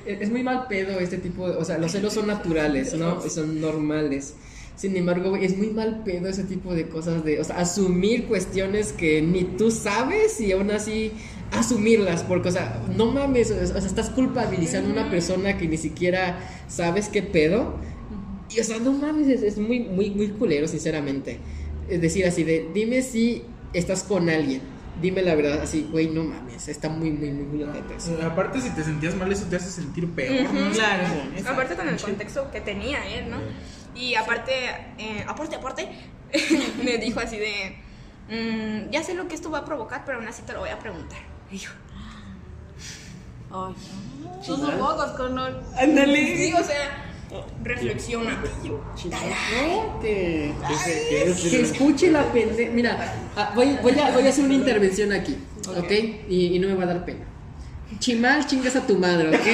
[0.07, 3.21] es muy mal pedo este tipo de, o sea, los celos son naturales, ¿no?
[3.29, 4.35] Son normales.
[4.77, 8.93] Sin embargo, es muy mal pedo ese tipo de cosas de, o sea, asumir cuestiones
[8.93, 11.13] que ni tú sabes y aún así
[11.51, 15.79] asumirlas, porque, o sea, no mames, o sea, estás culpabilizando a una persona que ni
[15.79, 16.39] siquiera
[16.69, 17.79] sabes qué pedo.
[18.55, 21.39] Y, o sea, no mames, es, es muy, muy, muy culero, sinceramente.
[21.89, 23.43] Es decir, así de, dime si
[23.73, 24.61] estás con alguien.
[25.01, 27.67] Dime la verdad, así, güey, no mames, está muy, muy, muy, muy
[27.97, 28.19] eso.
[28.25, 30.51] Aparte, si te sentías mal, eso te hace sentir peor.
[30.53, 30.71] ¿no?
[30.71, 31.05] Claro.
[31.47, 33.37] Aparte con el contexto que tenía él, ¿no?
[33.95, 34.53] Y aparte,
[34.99, 35.89] eh, aparte, aparte,
[36.85, 37.77] me dijo así de,
[38.31, 40.71] "Mm, ya sé lo que esto va a provocar, pero aún así te lo voy
[40.71, 41.19] a preguntar.
[41.51, 41.71] Y yo,
[43.53, 43.75] Ay,
[44.45, 45.55] tus ojos con un...
[45.79, 46.37] Ándale.
[46.37, 47.05] Sí, o sea,
[47.63, 48.43] reflexiona.
[49.11, 50.53] No, que,
[51.09, 52.71] Que es- que escuche la pendeja.
[52.73, 55.37] Mira, ah, voy, voy, a, voy a hacer una intervención aquí,
[55.77, 55.91] ¿ok?
[56.29, 57.25] Y, y no me va a dar pena.
[57.99, 59.35] Chimal, chingas a tu madre, ¿ok?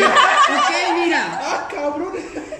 [0.53, 1.41] Ok, mira.
[1.43, 2.13] ¡Ah, cabrón!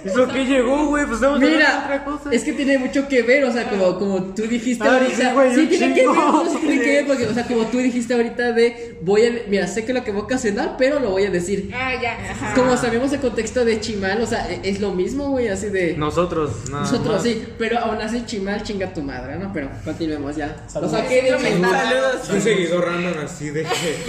[0.05, 1.05] ¿Eso qué llegó, güey?
[1.05, 2.31] Pues estamos Mira, otra cosa.
[2.33, 5.17] es que tiene mucho que ver, o sea, como, como tú dijiste Ay, ahorita.
[5.17, 7.65] sí, güey, sí, tiene que ver, no, sí tiene que ver, porque, o sea, como
[7.67, 10.99] tú dijiste ahorita de, voy a, mira, sé que lo que voy a ocasionar, pero
[11.01, 11.71] lo voy a decir.
[11.75, 12.13] Ah, ya.
[12.31, 12.55] ajá.
[12.55, 15.97] Como sabemos el contexto de Chimal, o sea, e- es lo mismo, güey, así de...
[15.97, 17.23] Nosotros, nada Nosotros más.
[17.23, 19.53] sí, pero aún así Chimal chinga tu madre, ¿no?
[19.53, 20.65] Pero continuemos ya.
[20.69, 20.93] Saludos.
[20.95, 22.31] O sea, ¿qué de Saludos.
[22.33, 23.69] Un seguidor random así de que,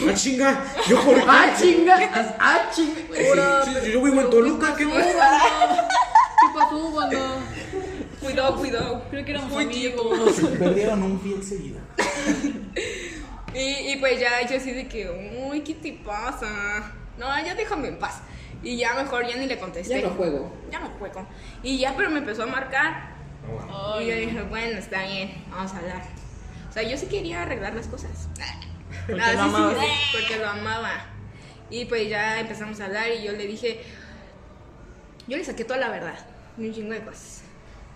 [0.10, 0.64] ¡ah, chinga!
[0.90, 1.24] ¿Yo por qué?
[1.28, 2.10] ¡Ah, chinga!
[2.40, 2.94] ¡Ah, chinga!
[3.64, 5.06] Sí, yo vivo en Toluca, ¿qué más?
[6.54, 7.40] ¿Qué pasó, banda?
[8.22, 9.04] Cuidado, cuidado.
[9.10, 10.34] Creo que éramos Muy amigos.
[10.60, 11.82] Perdieron un fiel seguidor.
[13.56, 15.08] Y, y pues ya yo así de que,
[15.48, 16.92] uy, ¿qué te pasa?
[17.20, 18.22] No, ya déjame en paz.
[18.64, 20.02] Y ya mejor ya ni le contesté.
[20.02, 20.52] Ya no juego.
[20.72, 21.28] Ya no juego.
[21.62, 23.12] Y ya, pero me empezó a marcar.
[24.02, 26.02] Y yo dije, bueno, está bien, vamos a hablar.
[26.68, 28.10] O sea, yo sí quería arreglar las cosas.
[29.06, 29.78] Porque Ah, lo sí, sí, amabas.
[29.80, 29.88] sí,
[30.20, 30.92] porque lo amaba.
[31.70, 33.82] Y pues ya empezamos a hablar y yo le dije,
[35.28, 36.16] yo le saqué toda la verdad,
[36.58, 37.42] y un chingo de cosas.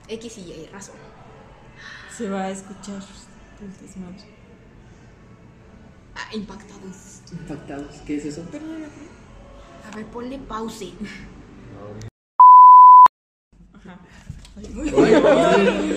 [0.07, 0.95] X y Y, razón.
[2.15, 3.01] Se va a escuchar
[3.61, 4.25] el desmadre.
[6.15, 7.21] Ah, impactados.
[7.31, 7.95] Impactados.
[8.05, 8.43] ¿Qué es eso?
[9.85, 10.93] A ver, ponle pause.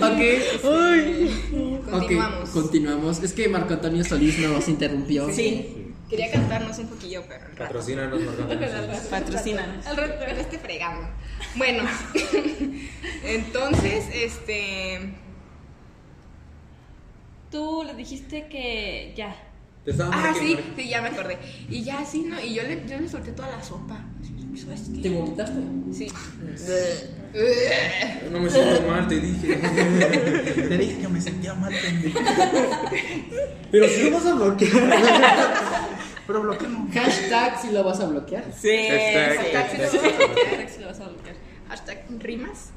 [0.01, 0.21] Ok.
[1.89, 2.49] Continuamos.
[2.49, 3.23] Ok, continuamos.
[3.23, 5.31] Es que Marco Antonio Solís nos interrumpió.
[5.31, 5.90] Sí.
[6.11, 7.57] Quería cantarnos un poquillo, pero rato.
[7.57, 9.87] Patrocínanos, Marco Patrocínanos.
[9.87, 11.07] Al rato pero este fregando.
[11.55, 11.83] Bueno,
[13.23, 15.13] entonces, este.
[17.49, 19.33] Tú le dijiste que ya.
[19.85, 21.37] Te Ah, sí, sí, ya me acordé.
[21.69, 22.41] Y ya, sí, ¿no?
[22.41, 24.03] Y yo le, yo le solté toda la sopa.
[25.01, 25.61] ¿Te vomitaste?
[25.93, 26.07] Sí.
[28.29, 29.55] No me siento mal, te dije.
[29.55, 32.19] Te dije que me sentía mal, pendejo.
[33.71, 36.00] Pero si lo vas a bloquear.
[36.31, 36.77] Pero bloquealo.
[36.93, 38.45] Hashtag si lo vas a bloquear.
[38.57, 38.87] Sí.
[38.89, 40.01] Hashtag, Hashtag si lo hashtag.
[40.01, 40.47] vas a bloquear.
[40.47, 41.35] Hashtag si lo vas a bloquear.
[41.67, 42.69] Hashtag rimas.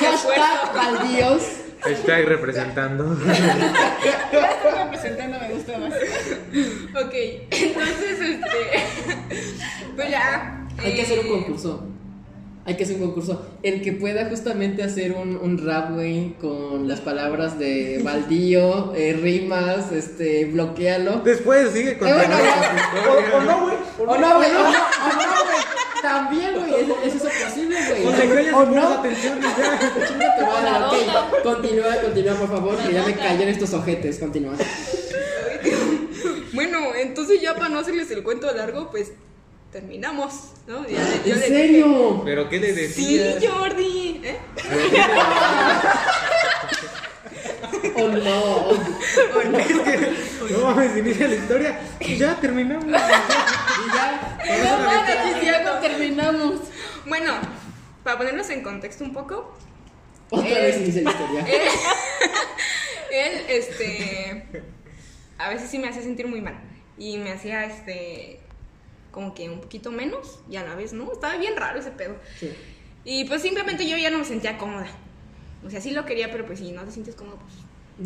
[0.00, 1.42] Hashtag baldíos.
[1.80, 3.16] Hashtag representando.
[4.82, 5.94] Representando me gusta más.
[5.94, 7.14] Ok,
[7.52, 8.82] entonces, este.
[9.94, 10.66] Pues ya.
[10.78, 11.86] Hay que hacer un eh, concurso.
[12.68, 13.40] Hay que hacer un concurso.
[13.62, 19.18] El que pueda justamente hacer un, un rap, güey, con las palabras de baldío, eh,
[19.20, 21.22] rimas, este, bloquealo.
[21.24, 22.36] Después sigue con Eh, bueno,
[23.08, 23.76] O, o no, güey.
[23.98, 25.58] O no, güey, o no, o no, güey.
[26.02, 28.06] También, güey, es, es eso posible, güey.
[28.06, 28.88] O te callas O no.
[28.98, 29.38] atención.
[29.40, 31.42] Chinga tu madre, La ok.
[31.42, 34.18] Continúa, continúa, por favor, que ya me callan estos ojetes.
[34.18, 34.52] Continúa.
[36.52, 39.12] Bueno, entonces ya para no hacerles el cuento largo, pues
[39.72, 40.82] terminamos, ¿no?
[40.82, 42.22] Le- yo ¿En le serio?
[42.24, 43.52] Pero ¿qué le dije, Sí, decías?
[43.52, 44.20] Jordi.
[44.24, 44.36] ¿eh?
[47.96, 48.72] Oh, no.
[50.50, 51.80] No mames, inicia la historia.
[52.00, 52.86] Y ya terminamos.
[52.86, 52.90] Y
[53.94, 54.38] ya.
[54.64, 56.60] No mames, ya no terminamos.
[57.06, 57.34] Bueno,
[58.04, 59.54] para ponernos en contexto un poco,
[60.30, 60.62] Otra Eh.
[60.62, 61.40] vez inicia la historia.
[61.40, 61.68] él,
[63.12, 64.44] él, este,
[65.38, 66.58] a veces sí me hacía sentir muy mal
[66.98, 68.40] y me hacía, este,
[69.18, 72.14] como que un poquito menos y a la vez no, estaba bien raro ese pedo.
[72.38, 72.52] Sí.
[73.04, 74.86] Y pues simplemente yo ya no me sentía cómoda.
[75.66, 77.54] O sea, sí lo quería, pero pues si no te sientes cómodo, pues...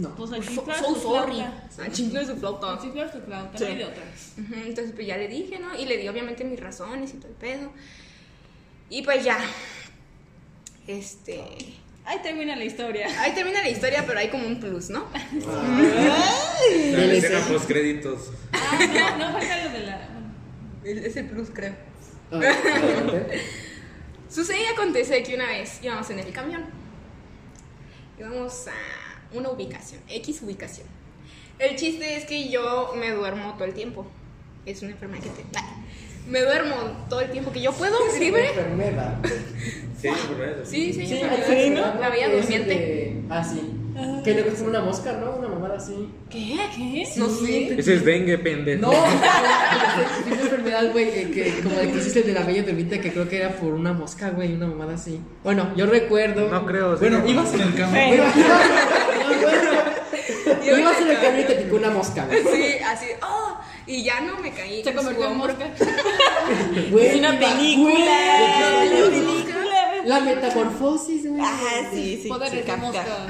[0.00, 0.14] No.
[0.16, 1.40] Pues So, aquí so sorry.
[1.40, 1.52] Ah,
[1.92, 2.80] chingue su flauta.
[2.80, 3.64] Su flauta, Sí.
[3.64, 4.02] no hay de otra.
[4.38, 5.78] Ujú, Entonces pues ya le dije, ¿no?
[5.78, 7.70] Y le di obviamente mis razones y todo el pedo.
[8.88, 9.36] Y pues ya.
[10.86, 11.42] Este...
[12.04, 13.06] Ahí termina la historia.
[13.20, 15.06] Ahí termina la historia, pero hay como un plus, ¿no?
[15.12, 17.12] La DLC.
[17.18, 18.30] escena post créditos.
[18.52, 19.81] Ah, no, no falta lo de la.
[20.84, 21.74] Es el plus, creo.
[22.30, 22.40] Ah.
[24.28, 26.64] Sucede y acontece que una vez íbamos en el camión.
[28.18, 30.86] Íbamos a una ubicación, X ubicación.
[31.58, 34.06] El chiste es que yo me duermo todo el tiempo.
[34.66, 35.44] es una enfermedad que te...
[35.56, 35.76] Ah,
[36.28, 36.74] Me duermo
[37.08, 38.48] todo el tiempo que yo puedo, libre.
[38.50, 39.18] enfermedad.
[40.00, 40.64] Sí, eso.
[40.64, 41.22] Sí, sí, Sí, sí.
[41.52, 42.74] hay una La veía que es durmiente.
[42.74, 43.60] de- Ah, sí.
[44.24, 45.36] Que es como una mosca, ¿no?
[45.36, 46.08] Una mamada así.
[46.30, 46.58] ¿Qué?
[46.76, 47.06] ¿Qué?
[47.16, 47.74] No sé.
[47.78, 48.80] Ese es dengue, pendejo.
[48.82, 53.00] No, es una enfermedad, güey, eh, que como de que hiciste de la bella durmiente,
[53.00, 55.20] que creo que era por una mosca, güey, una mamada así.
[55.44, 56.48] Bueno, yo recuerdo.
[56.48, 56.94] No creo.
[56.96, 57.00] sí.
[57.00, 57.90] Bueno, ibas en el camión.
[57.92, 58.24] Bueno,
[60.64, 62.42] ibas- ibas en el camión y te picó una mosca, güey.
[62.44, 64.82] Sí, así, oh, y ya no me caí.
[64.84, 65.66] Se convirtió en mosca.
[66.90, 67.94] Güey, una película.
[67.94, 68.80] güey, La
[69.10, 69.51] película.
[70.04, 71.42] La metamorfosis, güey.
[71.44, 72.28] Ah, sí, sí.
[72.28, 73.04] Poderes sí, de mosca.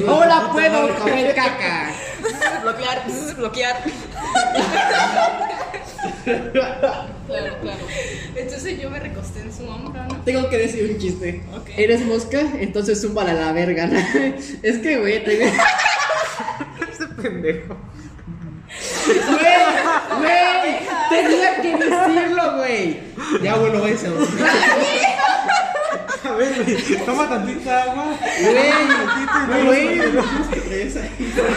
[0.00, 0.08] Ok.
[0.08, 1.92] Ahora puedo comer caca.
[2.62, 3.02] Bloquear,
[3.36, 3.82] bloquear.
[6.24, 7.78] Claro, claro.
[8.36, 10.16] Entonces yo me recosté en su hombro, ¿no?
[10.22, 11.42] Tengo que decir un chiste.
[11.76, 12.40] ¿Eres mosca?
[12.58, 13.86] Entonces zúmbala a la verga.
[13.86, 13.98] ¿no?
[14.62, 15.44] Es que, güey, tengo...
[16.90, 17.76] Ese pendejo.
[19.06, 23.00] Güey, güey, tenía que decirlo, güey.
[23.42, 24.08] Ya, bueno, váyase
[26.22, 28.04] a ver, güey, toma tantita agua.
[29.64, 30.12] Güey, güey,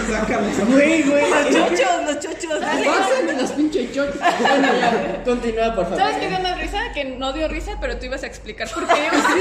[0.09, 0.57] Sácalos.
[0.69, 1.29] güey, güey.
[1.29, 2.59] Los chochos, los chochos.
[2.59, 4.15] Pásame los pinches chochos.
[4.39, 5.99] Bueno, ya, continúa, por favor.
[5.99, 6.79] ¿Sabes qué dio más risa?
[6.93, 8.93] Que no dio risa, pero tú ibas a explicar por qué.
[9.13, 9.39] Sí,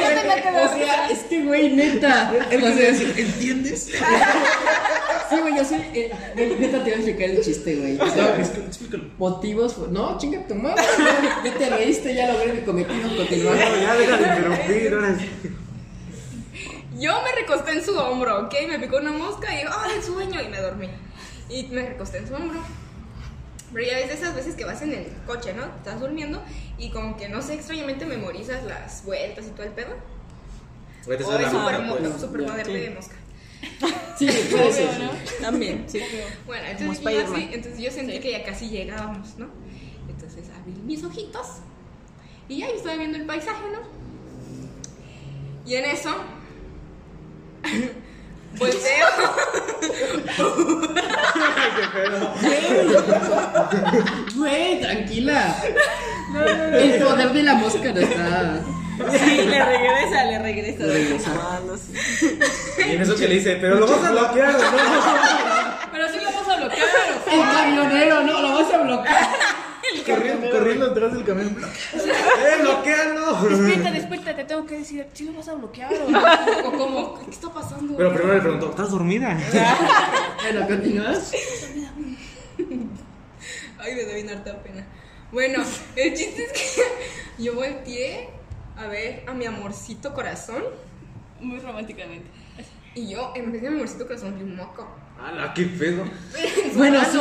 [0.00, 2.32] yo tenía que O sea, es que, güey, neta.
[2.50, 3.90] ¿entiendes?
[5.30, 5.78] sí, güey, yo soy.
[5.94, 6.12] eh,
[6.58, 7.98] neta, te voy a explicar el chiste, güey.
[8.00, 9.04] O No, sea, es que- explícalo.
[9.18, 9.78] motivos.
[9.90, 10.82] No, chinga tu madre.
[11.44, 13.08] Ya te reíste, ya logré mi cometido.
[13.08, 13.24] No,
[13.56, 15.28] ya deja de interrumpir, ahora sí.
[16.98, 18.54] Yo me recosté en su hombro, ¿ok?
[18.68, 20.40] Me picó una mosca y, ¡ay, sueño!
[20.40, 20.88] Y me dormí.
[21.48, 22.60] Y me recosté en su hombro.
[23.72, 25.64] Pero ya ves de esas veces que vas en el coche, ¿no?
[25.64, 26.40] Estás durmiendo
[26.78, 29.94] y como que, no sé, extrañamente memorizas las vueltas y todo el pedo.
[31.00, 31.18] Es pues.
[32.20, 33.16] súper moderno de mosca.
[34.18, 34.98] Sí, puede ser.
[35.00, 35.10] ¿no?
[35.40, 36.00] También, sí.
[36.46, 39.48] Bueno, Como entonces yo, así- entonces yo sentí que ya casi llegábamos, ¿no?
[40.08, 41.46] Entonces abrí mis ojitos
[42.48, 43.80] y ya yo estaba viendo el paisaje, ¿no?
[45.68, 46.14] Y en eso
[48.58, 49.06] volteo.
[54.36, 55.56] Güey, tranquila.
[56.78, 58.60] El poder de la mosca no está.
[58.96, 60.84] Sí, le regresa, le regresa.
[60.84, 61.30] Le regresa.
[61.66, 61.74] No.
[62.86, 64.58] Y en eso que le dice, pero lo vas a bloquear, ¿no?
[65.92, 66.88] Pero sí lo vamos a bloquear.
[67.30, 69.28] El camionero, no, lo vas a bloquear.
[70.06, 71.56] Corriendo, corriendo atrás del camión.
[71.94, 73.42] ¡Eh, bloquealo!
[73.42, 77.20] Despierta, despierta, te tengo que decir, ¿sí lo vas a bloquear o, o cómo?
[77.24, 77.96] ¿Qué está pasando?
[77.96, 79.38] Pero primero le preguntó, ¿estás dormida?
[80.42, 81.32] Bueno, continúas.
[83.78, 84.86] Ay, me da bien harta pena.
[85.32, 85.64] Bueno,
[85.96, 86.82] el chiste es que
[87.42, 88.28] yo volteé
[88.76, 90.62] a ver a mi amorcito corazón
[91.40, 92.26] Muy románticamente.
[92.94, 94.86] y yo, en vez de mi amorcito corazón, vi un moco.
[95.20, 96.04] ¡Hala, qué pedo!
[96.36, 97.12] En su Bueno, mano.
[97.12, 97.18] sí.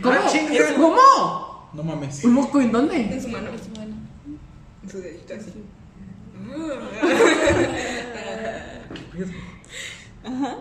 [0.00, 0.14] ¿Cómo?
[0.16, 0.30] Ah.
[0.76, 1.70] ¿Cómo?
[1.74, 2.24] No mames.
[2.24, 2.96] ¿Un moco en dónde?
[2.96, 3.50] En su mano.
[4.82, 5.52] En su dedito así.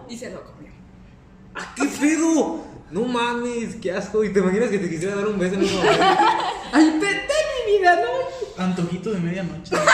[0.09, 0.71] Y se lo comió.
[1.55, 2.63] ¡Ah, qué pedo!
[2.91, 4.23] No mames, qué asco.
[4.23, 6.03] ¿Y te imaginas que te quisiera dar un beso en ese momento?
[6.73, 7.33] Ay, vete
[7.67, 8.42] mi vida, ¿no?
[8.57, 9.75] Antojito de medianoche.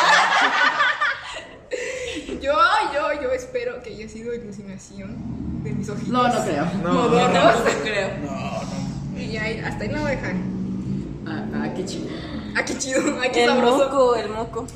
[2.41, 2.53] Yo,
[2.93, 6.09] yo, yo espero que haya sido iluminación de mis ojitos.
[6.09, 6.65] No, no creo.
[6.81, 8.09] No, No, no creo.
[8.23, 8.31] No,
[9.11, 9.19] no.
[9.21, 10.35] Y ahí, hasta ahí no voy a dejar.
[11.27, 12.07] Ah, ah, qué chido.
[12.55, 13.77] Ah, qué chido, ah, qué El sabroso.
[13.89, 14.67] moco, el moco.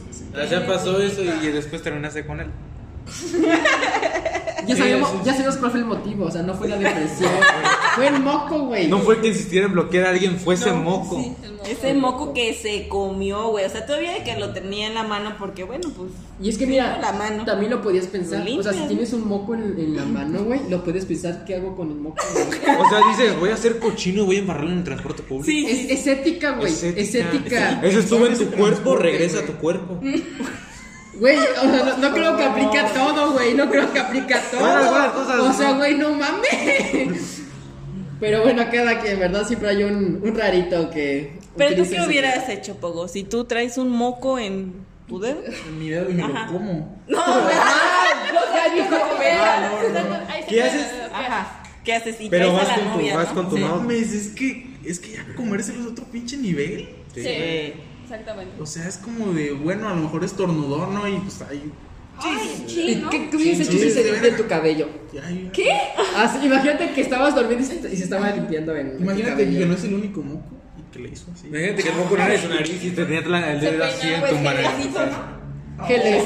[0.50, 2.52] Ya pasó eso y después terminaste con él.
[4.68, 5.26] Ya Sí, sabemos, sí, sí.
[5.26, 7.32] ya sabemos cuál fue el motivo, o sea, no fue la depresión.
[7.96, 8.88] fue el moco, güey.
[8.88, 11.20] No fue que insistiera en bloquear a alguien, fue ese moco.
[11.20, 11.34] Sí,
[11.70, 13.66] ese moco que se comió, güey.
[13.66, 16.12] O sea, todavía de que lo tenía en la mano porque, bueno, pues.
[16.42, 17.46] Y es que mira, la mano.
[17.46, 18.48] también lo podías pensar.
[18.48, 21.46] Lo O sea, si tienes un moco en, en la mano, güey, lo puedes pensar,
[21.46, 22.18] ¿qué hago con el moco?
[22.80, 25.46] O sea, dices, voy a ser cochino y voy a embarrarlo en el transporte público.
[25.46, 26.72] Sí, Es, es ética, güey.
[26.72, 27.82] Es ética.
[27.84, 30.00] Eso estuvo en tu cuerpo, regresa a tu cuerpo.
[31.16, 33.54] Güey, o sea, no, no creo que aplica todo, güey.
[33.54, 34.62] No creo que aplica todo.
[34.62, 35.78] Bueno, algunas cosas o sea, no.
[35.78, 37.42] güey, no mames.
[38.20, 41.40] Pero bueno, queda que en verdad siempre hay un, un rarito que.
[41.58, 44.74] Pero tú qué hubieras hecho, Pogo, si tú traes un moco en
[45.08, 45.42] tu dedo.
[45.68, 46.46] En mi dedo y me Ajá.
[46.48, 46.98] lo como.
[47.16, 48.14] ¡Ah!
[48.56, 50.46] Ya dijo, güey.
[50.50, 50.88] ¿Qué haces?
[51.14, 51.64] Ajá.
[51.84, 52.22] ¿Qué haces?
[52.22, 53.34] Y Pero vas a la con tu, novia, vas ¿no?
[53.36, 53.82] con tu No novia.
[53.82, 56.90] mames, es que, es que ya comérselo es otro pinche nivel.
[57.14, 57.74] Sí, Sí.
[58.14, 58.62] Exactamente.
[58.62, 61.08] O sea, es como de, bueno, a lo mejor estornudó, ¿no?
[61.08, 61.72] Y pues ahí.
[62.20, 63.10] Ay, ¿Y ¿no?
[63.10, 64.88] qué, qué si se de limpia en tu cabello?
[65.26, 65.52] ay,
[66.16, 68.98] Ah, sí, imagínate que estabas dormido y se, se estaba limpiando en.
[69.02, 70.46] Imagínate que no es el único moco
[70.78, 71.48] y que le hizo así.
[71.48, 73.84] Imagínate que el moco no era de su nariz y te tenía la- el dedo
[73.84, 74.60] así en tu mano.
[75.88, 76.24] Geles.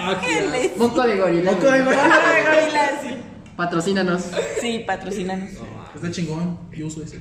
[0.00, 0.20] Ah,
[0.76, 1.50] Moco de gorila.
[1.52, 2.22] Moco de gorila.
[2.26, 3.08] Ay, gorila, sí.
[3.56, 4.22] Patrocínanos.
[4.60, 5.50] Sí, patrocínanos.
[5.94, 6.58] Está chingón.
[6.76, 7.20] Yo uso ese.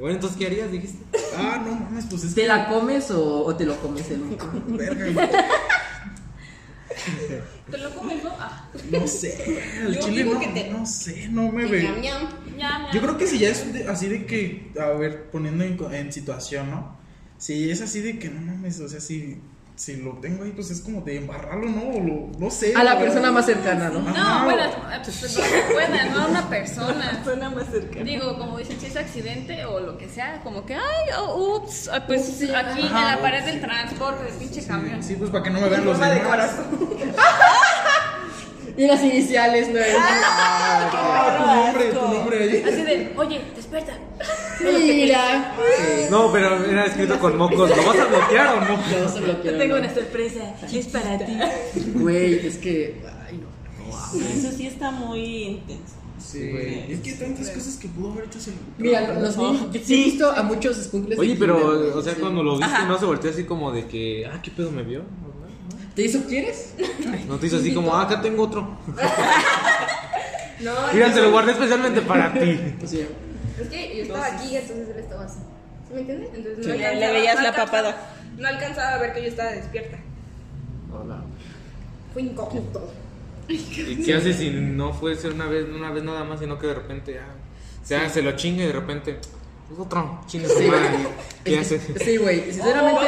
[0.00, 0.70] Bueno, entonces, ¿qué harías?
[0.70, 1.04] Dijiste.
[1.36, 2.46] Ah, no mames, pues es ¿Te que.
[2.48, 4.22] la comes o, o te lo comes el
[4.68, 5.28] Verga,
[7.70, 8.30] ¿Te lo comes, no?
[8.38, 8.68] Ah.
[8.90, 9.60] no sé.
[9.82, 11.82] El Yo chile digo no, que te- no sé, no me Ñam, ve.
[12.00, 12.28] ñam.
[12.56, 12.90] Ya, ya.
[12.92, 16.12] Yo creo que si ya es de- así de que, a ver, poniendo en, en
[16.12, 16.96] situación, ¿no?
[17.36, 19.38] Si es así de que no mames, o sea, si,
[19.78, 21.82] si lo tengo ahí, pues es como de embarrarlo, ¿no?
[21.82, 22.74] O lo, no sé.
[22.74, 24.00] A la persona más cercana, ¿no?
[24.00, 24.64] No, bueno,
[25.04, 25.38] pues,
[25.72, 27.22] buena, no a una persona.
[27.22, 28.04] Suena más cercana.
[28.04, 31.88] Digo, como dicen, si es accidente o lo que sea, como que, ay, oh, ups,
[31.92, 32.52] ah, pues Ups, sí.
[32.52, 35.00] aquí en la pared del transporte, del pinche camión.
[35.00, 36.56] Sí, pues para que no me vean los demás.
[38.78, 39.80] Y las iniciales, ¿no?
[40.00, 42.62] Ah, tu nombre, tu nombre ahí.
[42.62, 43.98] Así de, oye, despierta.
[44.60, 45.54] Mira.
[46.10, 47.70] No, pero era escrito con mocos.
[47.70, 48.76] ¿Lo vas a bloquear o no?
[48.76, 49.58] No se lo quiero.
[49.58, 49.82] Tengo no.
[49.82, 50.54] una sorpresa.
[50.72, 51.38] Es para ti.
[51.94, 53.02] Güey, es que.
[53.28, 54.20] Ay, no.
[54.20, 55.94] Eso sí está muy intenso.
[56.18, 56.92] Sí, güey.
[56.92, 58.52] Es que tantas cosas que pudo haber hecho ese.
[58.78, 59.72] Mira, los niños.
[59.72, 61.18] Yo sí he visto a muchos skunkles.
[61.18, 62.20] Oye, pero, o sea, Sí.
[62.20, 62.84] cuando lo viste, Ajá.
[62.86, 65.02] ¿no se volteó así como de que, ah, qué pedo me vio?
[65.98, 66.74] ¿Te hizo quieres?
[67.26, 68.78] No te hizo así como, ah, acá tengo otro.
[70.60, 72.58] No, Mira, te lo guardé especialmente para ti.
[72.78, 73.06] Pues sí.
[73.60, 75.38] Es que yo estaba aquí, entonces él estaba así.
[75.88, 76.30] ¿Sí me entiendes?
[76.34, 78.10] Entonces Sí, le- alcanzaba- le veías la alcanzaba- papada.
[78.38, 79.98] No alcanzaba a ver que yo estaba despierta.
[80.92, 81.20] Hola.
[82.12, 82.92] Fue incógnito.
[83.48, 86.74] ¿Y qué haces si no fuese una vez, una vez nada más, sino que de
[86.74, 87.34] repente, ah,
[87.82, 89.18] o sea, se lo chinga y de repente,
[89.72, 90.64] es otro, chinga su Sí.
[91.44, 91.82] ¿Qué haces?
[92.04, 92.52] Sí, güey.
[92.52, 93.00] Sinceramente,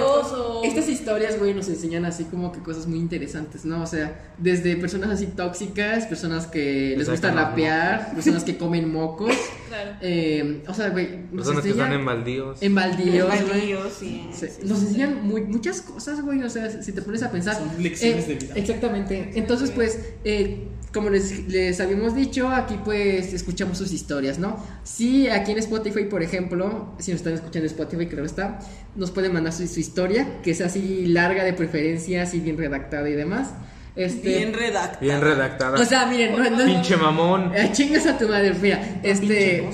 [0.00, 0.68] Oh, este.
[0.68, 3.82] Estas historias, güey, nos enseñan así como que cosas muy interesantes, ¿no?
[3.82, 9.32] O sea, desde personas así tóxicas, personas que les gusta rapear, personas que comen mocos.
[9.74, 9.90] Claro.
[10.02, 12.62] Eh, o sea, güey, Personas que están en baldíos.
[12.62, 13.74] en baldíos, güey.
[13.98, 14.28] Sí.
[14.32, 16.40] Sí, Nos enseñan muy, muchas cosas, güey.
[16.44, 17.56] O sea, si te pones a pensar.
[17.56, 18.54] Son lecciones Eh, de vida.
[18.54, 19.32] Exactamente.
[19.34, 24.64] Entonces, pues, eh, como les, les habíamos dicho, aquí pues escuchamos sus historias, ¿no?
[24.84, 28.60] Sí, aquí en Spotify, por ejemplo, si nos están escuchando en Spotify, creo que está,
[28.94, 33.08] nos pueden mandar su, su historia, que es así larga de preferencia, así bien redactada
[33.10, 33.50] y demás.
[33.96, 35.00] Este, Bien redactado.
[35.00, 35.80] Bien redactada.
[35.80, 37.52] o sea, miren, no, no Pinche mamón.
[37.54, 39.68] eh, chingas a tu madre, mira, Pinche este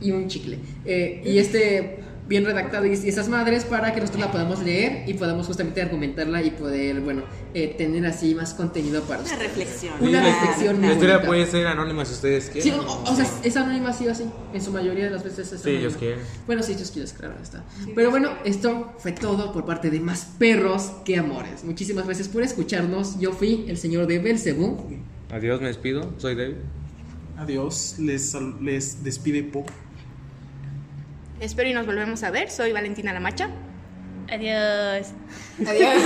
[0.00, 0.58] y un chicle.
[0.84, 1.98] Eh, y este
[2.28, 6.42] bien redactado y, esas madres para que nosotros la podamos leer y podamos justamente argumentarla
[6.42, 7.22] y poder, bueno,
[7.54, 9.48] eh, tener así más contenido para Una ustedes.
[9.48, 9.94] reflexión.
[10.00, 11.28] Una Sí, reflexión muy La historia bonita.
[11.28, 12.80] puede ser anónima si ustedes Sí, quieren.
[12.80, 14.24] o, o sea, es anónima sí o sí.
[14.52, 15.80] En su mayoría de las veces es Sí, anónima.
[15.80, 16.18] ellos quieren.
[16.46, 17.64] Bueno, sí, ellos quieren, claro, está.
[17.94, 21.62] Pero bueno, esto fue todo por parte de Más Perros que Amores.
[21.64, 23.18] Muchísimas gracias por escucharnos.
[23.20, 24.78] Yo fui el señor de Belcebú.
[25.30, 26.12] Adiós, me despido.
[26.18, 26.54] Soy David.
[27.38, 29.68] Adiós, les, sal- les despide Pop.
[31.40, 32.50] Espero y nos volvemos a ver.
[32.50, 33.50] Soy Valentina Lamacha.
[34.30, 35.08] Adiós.
[35.66, 36.02] Adiós.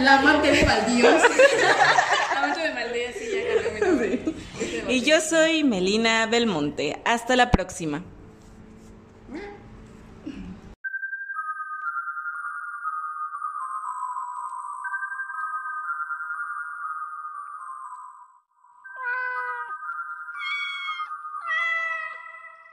[0.00, 1.22] La amante de baldíos.
[2.34, 4.20] La mucho de maldea, sí, ya agarré mi nombre.
[4.88, 7.00] Y yo soy Melina Belmonte.
[7.04, 8.04] Hasta la próxima.